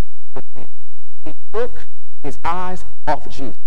He 1.27 1.35
took 1.53 1.85
his 2.23 2.39
eyes 2.43 2.87
off 3.07 3.27
of 3.27 3.33
Jesus. 3.33 3.59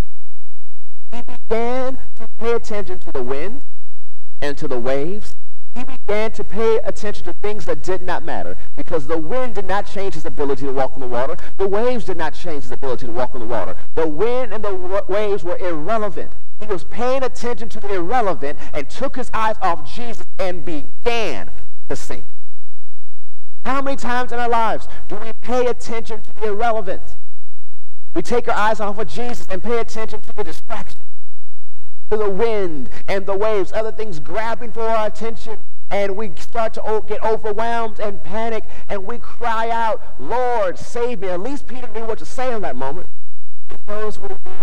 He 1.12 1.22
began 1.22 2.00
to 2.16 2.28
pay 2.40 2.54
attention 2.54 2.98
to 2.98 3.12
the 3.12 3.22
wind 3.22 3.62
and 4.42 4.58
to 4.58 4.68
the 4.68 4.80
waves. 4.80 5.37
He 5.78 5.84
began 5.84 6.32
to 6.32 6.44
pay 6.44 6.80
attention 6.86 7.24
to 7.26 7.34
things 7.34 7.66
that 7.66 7.84
did 7.84 8.02
not 8.02 8.26
matter 8.26 8.58
because 8.76 9.06
the 9.06 9.20
wind 9.20 9.54
did 9.54 9.68
not 9.68 9.86
change 9.86 10.16
his 10.16 10.26
ability 10.26 10.66
to 10.66 10.72
walk 10.72 10.94
on 10.96 11.02
the 11.02 11.08
water. 11.08 11.38
The 11.58 11.68
waves 11.68 12.06
did 12.06 12.18
not 12.18 12.34
change 12.34 12.64
his 12.64 12.72
ability 12.72 13.06
to 13.06 13.12
walk 13.12 13.36
on 13.36 13.42
the 13.42 13.46
water. 13.46 13.76
The 13.94 14.08
wind 14.08 14.56
and 14.56 14.66
the 14.66 14.74
waves 15.08 15.44
were 15.44 15.56
irrelevant. 15.60 16.34
He 16.60 16.66
was 16.66 16.84
paying 16.84 17.22
attention 17.22 17.70
to 17.70 17.80
the 17.80 17.94
irrelevant 17.94 18.58
and 18.74 18.90
took 18.90 19.18
his 19.18 19.30
eyes 19.36 19.58
off 19.62 19.88
Jesus 19.88 20.26
and 20.40 20.66
began 20.66 21.52
to 21.90 21.96
sink. 21.96 22.26
How 23.64 23.84
many 23.84 23.98
times 23.98 24.32
in 24.32 24.40
our 24.40 24.50
lives 24.50 24.88
do 25.08 25.16
we 25.18 25.32
pay 25.42 25.68
attention 25.68 26.24
to 26.24 26.34
the 26.34 26.48
irrelevant? 26.48 27.16
We 28.16 28.24
take 28.24 28.48
our 28.48 28.58
eyes 28.58 28.80
off 28.80 28.98
of 28.98 29.08
Jesus 29.08 29.46
and 29.48 29.62
pay 29.62 29.78
attention 29.78 30.22
to 30.22 30.34
the 30.34 30.44
distraction, 30.44 31.02
to 32.10 32.18
the 32.18 32.30
wind 32.30 32.90
and 33.08 33.26
the 33.26 33.36
waves, 33.36 33.72
other 33.74 33.92
things 33.92 34.20
grabbing 34.20 34.72
for 34.72 34.84
our 34.84 35.08
attention. 35.08 35.58
And 35.90 36.18
we 36.18 36.34
start 36.38 36.74
to 36.74 37.04
get 37.08 37.24
overwhelmed 37.24 38.00
and 38.00 38.22
panic, 38.22 38.66
and 38.90 39.06
we 39.06 39.20
cry 39.20 39.70
out, 39.70 40.02
Lord, 40.20 40.78
save 40.78 41.20
me. 41.20 41.30
At 41.30 41.40
least 41.40 41.66
Peter 41.66 41.88
knew 41.88 42.04
what 42.06 42.20
to 42.20 42.26
say 42.26 42.54
in 42.54 42.62
that 42.64 42.76
moment. 42.76 43.08
He 43.70 43.78
knows 43.88 44.20
what 44.20 44.32
he 44.32 44.38
did. 44.44 44.58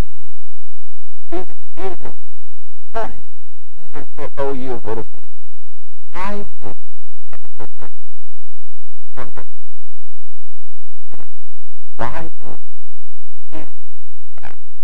Oh, 4.37 4.53
you 4.53 4.81
little 4.85 5.07
I 6.13 6.45
why 11.97 12.29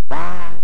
why 0.09 0.61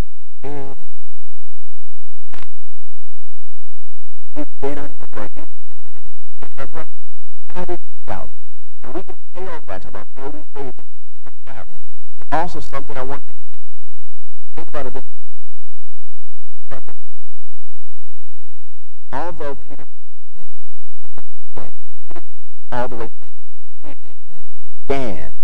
How 7.55 7.65
doubt? 8.07 8.31
And 8.83 8.95
we 8.95 9.03
can 9.03 9.17
that. 11.47 11.67
Also 12.33 12.61
something 12.61 12.97
I 12.97 13.03
want 13.03 13.23
to 13.27 13.35
think 14.55 14.69
about 14.69 14.93
this. 14.93 15.03
Although 19.13 19.55
Peter 19.55 19.85
all 22.73 22.89
the 22.89 22.97
way 22.97 23.09
began. 24.87 25.36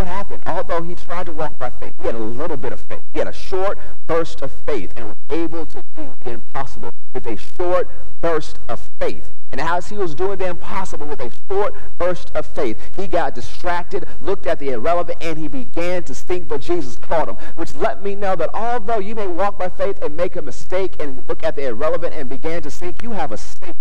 What 0.00 0.08
happened? 0.08 0.42
Although 0.46 0.80
he 0.80 0.94
tried 0.94 1.26
to 1.26 1.32
walk 1.32 1.58
by 1.58 1.68
faith, 1.68 1.92
he 2.00 2.06
had 2.06 2.14
a 2.14 2.18
little 2.18 2.56
bit 2.56 2.72
of 2.72 2.80
faith. 2.80 3.02
He 3.12 3.18
had 3.18 3.28
a 3.28 3.34
short 3.34 3.78
burst 4.06 4.40
of 4.40 4.50
faith 4.50 4.94
and 4.96 5.08
was 5.08 5.16
able 5.28 5.66
to 5.66 5.84
do 5.94 6.14
the 6.24 6.30
impossible 6.30 6.90
with 7.12 7.26
a 7.26 7.36
short 7.36 7.86
burst 8.22 8.60
of 8.70 8.80
faith. 8.98 9.30
And 9.52 9.60
as 9.60 9.90
he 9.90 9.98
was 9.98 10.14
doing 10.14 10.38
the 10.38 10.46
impossible 10.46 11.06
with 11.06 11.20
a 11.20 11.30
short 11.50 11.74
burst 11.98 12.30
of 12.34 12.46
faith, 12.46 12.78
he 12.96 13.08
got 13.08 13.34
distracted, 13.34 14.06
looked 14.22 14.46
at 14.46 14.58
the 14.58 14.70
irrelevant, 14.70 15.18
and 15.20 15.38
he 15.38 15.48
began 15.48 16.02
to 16.04 16.14
sink, 16.14 16.48
but 16.48 16.62
Jesus 16.62 16.96
caught 16.96 17.28
him, 17.28 17.36
which 17.56 17.74
let 17.74 18.02
me 18.02 18.14
know 18.14 18.34
that 18.36 18.48
although 18.54 19.00
you 19.00 19.14
may 19.14 19.26
walk 19.26 19.58
by 19.58 19.68
faith 19.68 20.02
and 20.02 20.16
make 20.16 20.34
a 20.34 20.40
mistake 20.40 20.96
and 20.98 21.28
look 21.28 21.44
at 21.44 21.56
the 21.56 21.66
irrelevant 21.66 22.14
and 22.14 22.30
began 22.30 22.62
to 22.62 22.70
sink, 22.70 23.02
you 23.02 23.10
have 23.10 23.32
a 23.32 23.36
safe 23.36 23.76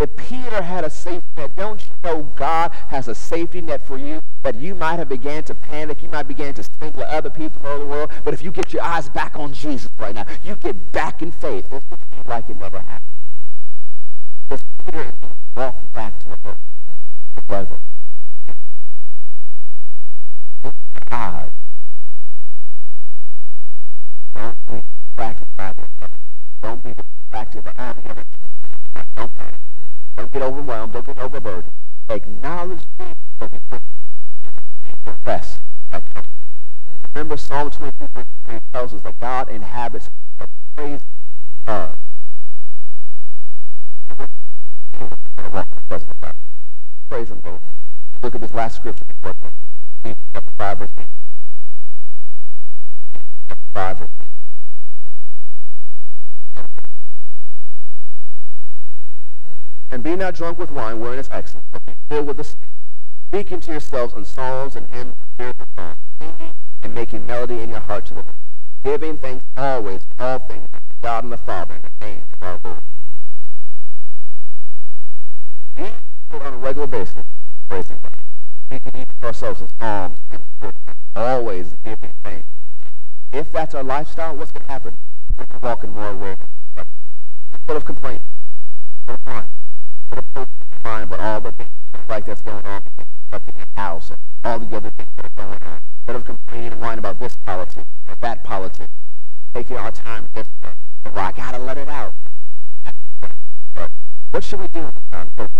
if 0.00 0.16
Peter 0.16 0.62
had 0.62 0.84
a 0.84 0.90
safety 0.90 1.28
net, 1.36 1.56
don't 1.56 1.84
you 1.86 1.92
know 2.04 2.22
God 2.36 2.72
has 2.88 3.08
a 3.08 3.14
safety 3.14 3.60
net 3.60 3.84
for 3.84 3.98
you? 3.98 4.20
That 4.42 4.54
you 4.54 4.74
might 4.74 4.98
have 4.98 5.08
began 5.08 5.42
to 5.44 5.54
panic, 5.54 6.02
you 6.02 6.08
might 6.08 6.28
begin 6.28 6.54
to 6.54 6.62
think 6.62 6.96
with 6.96 7.06
other 7.06 7.30
people 7.30 7.66
over 7.66 7.78
the 7.80 7.86
world. 7.86 8.12
But 8.24 8.34
if 8.34 8.42
you 8.42 8.52
get 8.52 8.72
your 8.72 8.82
eyes 8.82 9.08
back 9.08 9.36
on 9.36 9.52
Jesus 9.52 9.90
right 9.98 10.14
now, 10.14 10.26
you 10.42 10.56
get 10.56 10.92
back 10.92 11.22
in 11.22 11.32
faith. 11.32 11.66
It 11.66 11.72
will 11.72 11.82
be 12.10 12.28
like 12.28 12.48
it 12.48 12.56
never 12.56 12.78
happened. 12.78 13.02
Because 14.48 14.64
Peter 14.84 15.12
walked 15.56 15.92
back 15.92 16.20
to 16.20 16.36
the 17.34 17.42
brother. 17.42 17.78
eyes. 21.10 21.50
Don't 24.34 24.66
be 24.66 24.80
distracted 25.16 25.48
by 25.56 25.72
the 25.72 26.08
Don't 26.62 26.82
be 26.82 26.92
distracted 26.94 27.64
by 27.64 27.92
the. 27.92 28.24
Don't 29.16 29.34
panic. 29.34 29.60
Don't 30.18 30.32
get 30.32 30.42
overwhelmed. 30.42 30.92
Don't 30.92 31.06
get 31.06 31.18
overburdened. 31.20 31.72
Acknowledge 32.08 32.80
Jesus 32.98 33.18
so. 35.24 36.02
Remember 37.14 37.36
Psalm 37.36 37.70
22 37.70 38.08
verse 38.12 38.24
3 38.46 38.58
tells 38.72 38.94
us 38.94 39.02
that 39.02 39.20
God 39.20 39.48
inhabits 39.48 40.10
the 40.38 40.48
praise 40.74 41.00
of. 41.68 41.94
Praise 47.08 47.30
Him, 47.30 47.40
Lord. 47.44 47.60
Look 48.20 48.34
at 48.34 48.40
this 48.40 48.52
last 48.52 48.74
scripture. 48.76 49.04
Chapter 49.22 50.50
5, 50.56 50.78
verse 50.78 50.90
5, 53.72 53.98
verse 53.98 54.10
And 59.90 60.02
be 60.02 60.16
not 60.16 60.34
drunk 60.34 60.58
with 60.58 60.70
wine 60.70 61.00
wherein 61.00 61.18
is 61.18 61.28
excess, 61.32 61.62
but 61.72 61.84
be 61.86 61.94
filled 62.10 62.26
with 62.26 62.36
the 62.36 62.44
Spirit, 62.44 62.68
speaking 63.28 63.58
to 63.60 63.70
yourselves 63.70 64.12
in 64.14 64.24
psalms 64.24 64.76
and 64.76 64.88
hymns 64.90 65.14
and 65.18 65.26
spiritual 65.34 65.66
songs, 65.78 65.96
singing 66.20 66.52
and 66.82 66.94
making 66.94 67.26
melody 67.26 67.60
in 67.60 67.70
your 67.70 67.80
heart 67.80 68.04
to 68.06 68.14
the 68.14 68.20
Lord. 68.20 68.34
Giving 68.84 69.16
thanks 69.16 69.44
always, 69.56 70.02
for 70.16 70.24
all 70.24 70.38
things, 70.40 70.68
to 70.72 70.78
God 71.02 71.24
and 71.24 71.32
the 71.32 71.38
Father, 71.38 71.76
in 71.76 71.80
the 71.82 72.06
name 72.06 72.24
of 72.40 72.46
our 72.46 72.60
Lord. 72.62 72.82
We 76.30 76.38
on 76.38 76.54
a 76.54 76.58
regular 76.58 76.86
basis, 76.86 77.22
praising 77.68 77.98
God. 78.02 78.12
We 78.70 78.78
can 78.78 79.04
ourselves 79.22 79.60
in 79.62 79.68
Psalms, 79.80 80.18
always 81.16 81.74
giving 81.84 82.12
thanks. 82.24 82.48
If 83.32 83.50
that's 83.52 83.74
our 83.74 83.84
lifestyle, 83.84 84.36
what's 84.36 84.52
going 84.52 84.66
to 84.66 84.72
happen? 84.72 84.96
We're 85.36 85.46
going 85.46 85.60
to 85.60 85.66
walk 85.66 85.84
in 85.84 85.90
more 85.90 86.10
awareness. 86.10 86.46
Instead 87.52 87.76
of 87.76 89.24
mind 89.24 89.48
about 90.12 91.20
all 91.20 91.40
the 91.40 91.52
things 91.52 91.70
like 92.08 92.24
that's 92.26 92.42
going 92.42 92.64
on 92.64 92.82
in 93.32 93.54
your 93.56 93.66
house 93.76 94.10
and 94.10 94.18
all 94.44 94.58
the 94.58 94.76
other 94.76 94.90
things 94.90 95.10
that 95.16 95.26
are 95.26 95.44
going 95.46 95.62
on. 95.62 95.78
Instead 96.00 96.16
of 96.16 96.24
complaining 96.24 96.72
and 96.72 96.80
whining 96.80 96.98
about 96.98 97.18
this 97.18 97.36
politics 97.44 97.84
or 98.08 98.14
that 98.20 98.42
politics, 98.44 98.92
taking 99.54 99.76
our 99.76 99.90
time 99.90 100.26
this 100.34 100.48
way. 100.62 100.70
Well, 101.06 101.24
I 101.24 101.32
got 101.32 101.52
to 101.52 101.58
let 101.58 101.78
it 101.78 101.88
out. 101.88 102.14
But 103.74 103.90
what 104.30 104.44
should 104.44 104.60
we 104.60 104.68
do 104.68 104.90
time? 105.12 105.28
That 105.36 105.50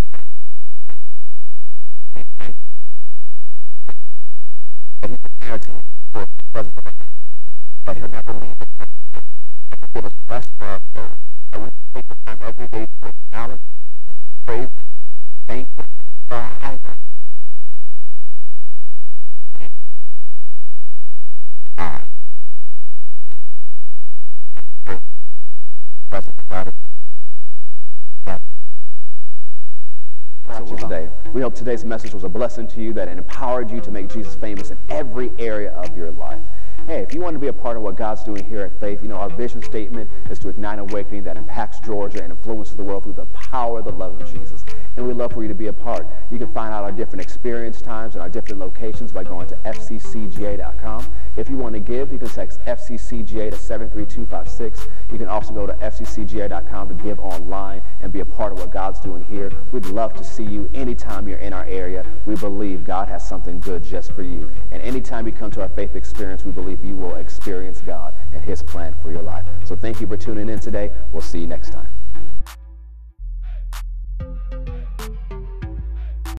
our 5.51 5.59
team 5.59 5.81
for 6.13 6.27
presence. 6.53 6.75
That 7.87 7.97
he'll 7.97 8.09
never 8.09 8.33
leave 8.35 8.57
us. 8.61 9.23
Give 9.95 10.05
us 10.05 10.13
rest 10.29 10.53
for 10.59 10.65
our 10.65 10.81
soul. 10.95 11.11
That 11.53 11.61
we 11.61 11.69
take 11.95 12.09
the 12.09 12.15
time 12.27 12.39
every 12.43 12.69
day 12.69 12.87
to 13.03 13.09
acknowledge, 13.09 13.61
thank 14.49 15.69
him 15.69 15.85
for 30.57 30.67
you 30.67 30.77
today. 30.77 31.11
We 31.33 31.43
hope 31.43 31.55
today's 31.55 31.85
message 31.85 32.15
was 32.15 32.25
a 32.25 32.29
blessing 32.29 32.67
to 32.69 32.81
you, 32.81 32.95
that 32.95 33.09
it 33.09 33.19
empowered 33.19 33.71
you 33.71 33.83
to 33.83 33.91
make 33.91 34.09
Jesus 34.09 34.35
famous 34.35 34.71
in 34.71 34.79
every 34.89 35.31
area 35.39 35.73
of 35.73 35.95
your 35.95 36.11
life. 36.11 36.41
Hey, 36.87 37.01
if 37.01 37.13
you 37.15 37.21
want 37.21 37.35
to 37.35 37.39
be 37.39 37.49
a 37.49 37.53
part 37.53 37.77
of 37.77 37.83
what 37.83 37.97
God's 37.97 38.25
doing 38.25 38.45
here 38.45 38.63
at 38.63 38.81
Faith, 38.81 39.03
you 39.03 39.09
know, 39.09 39.17
our 39.17 39.29
vision 39.29 39.63
statement 39.63 40.09
is 40.31 40.39
to 40.39 40.49
ignite 40.49 40.79
awakening 40.79 41.25
that 41.25 41.37
impacts 41.37 41.81
Georgia 41.81 42.23
and 42.23 42.33
influences 42.33 42.77
the 42.77 42.83
world 42.83 43.05
through 43.05 43.13
the 43.15 43.27
power 43.27 43.81
of 43.81 43.85
the 43.85 43.93
love 43.93 44.21
of 44.21 44.33
Jesus. 44.33 44.65
And 44.99 45.07
we'd 45.07 45.17
love 45.17 45.33
for 45.33 45.43
you 45.43 45.49
to 45.49 45.55
be 45.55 45.69
a 45.69 45.73
part. 45.73 46.09
You 46.29 46.39
can 46.39 46.53
find 46.53 46.75
out 46.75 46.83
our 46.83 46.91
different 46.91 47.23
experience 47.23 47.81
times 47.81 48.17
and 48.17 48.23
our 48.23 48.29
different 48.29 48.59
locations 48.59 49.13
by 49.13 49.23
going 49.23 49.47
to 49.47 49.55
fccga.com. 49.65 51.07
If 51.37 51.49
you 51.49 51.57
want 51.57 51.75
to 51.75 51.81
give, 51.81 52.11
you 52.11 52.19
can 52.19 52.29
text 52.29 52.61
FCCGA 52.63 53.51
to 53.51 53.57
73256. 53.57 54.89
You 55.13 55.19
can 55.19 55.29
also 55.29 55.55
go 55.55 55.67
to 55.69 55.73
fccga.com 55.75 56.89
to 56.89 56.95
give 56.95 57.21
online 57.21 57.81
and 58.01 58.11
be 58.13 58.19
a 58.19 58.25
part 58.25 58.53
of 58.53 58.59
what 58.59 58.73
God's 58.73 58.99
doing 58.99 59.23
here. 59.23 59.53
We'd 59.71 59.87
love 59.87 60.15
to 60.15 60.25
see 60.25 60.43
you 60.43 60.69
anytime 60.75 61.29
you're 61.29 61.39
in 61.39 61.53
our 61.53 61.67
area. 61.67 62.05
We 62.27 62.35
believe 62.35 62.85
God 62.85 63.09
has 63.09 63.27
something 63.27 63.61
good 63.61 63.85
just 63.85 64.13
for 64.15 64.25
you. 64.25 64.53
And 64.73 64.83
anytime 64.83 65.29
you 65.29 65.33
come 65.33 65.53
to 65.53 65.63
our 65.63 65.69
faith 65.69 65.95
experience, 65.95 66.45
we 66.45 66.51
believe 66.51 66.85
you 66.85 66.97
will 66.97 67.15
experience 67.15 67.81
God 67.81 68.15
and 68.33 68.43
His 68.43 68.65
plan 68.65 68.97
for 69.01 69.13
your 69.13 69.23
life. 69.23 69.45
So 69.63 69.77
thank 69.77 70.01
you 70.01 70.09
for 70.09 70.17
tuning 70.17 70.49
in 70.49 70.59
today. 70.59 70.91
We'll 71.13 71.23
see 71.23 71.39
you 71.39 71.47
next 71.47 71.71
time. 71.71 71.98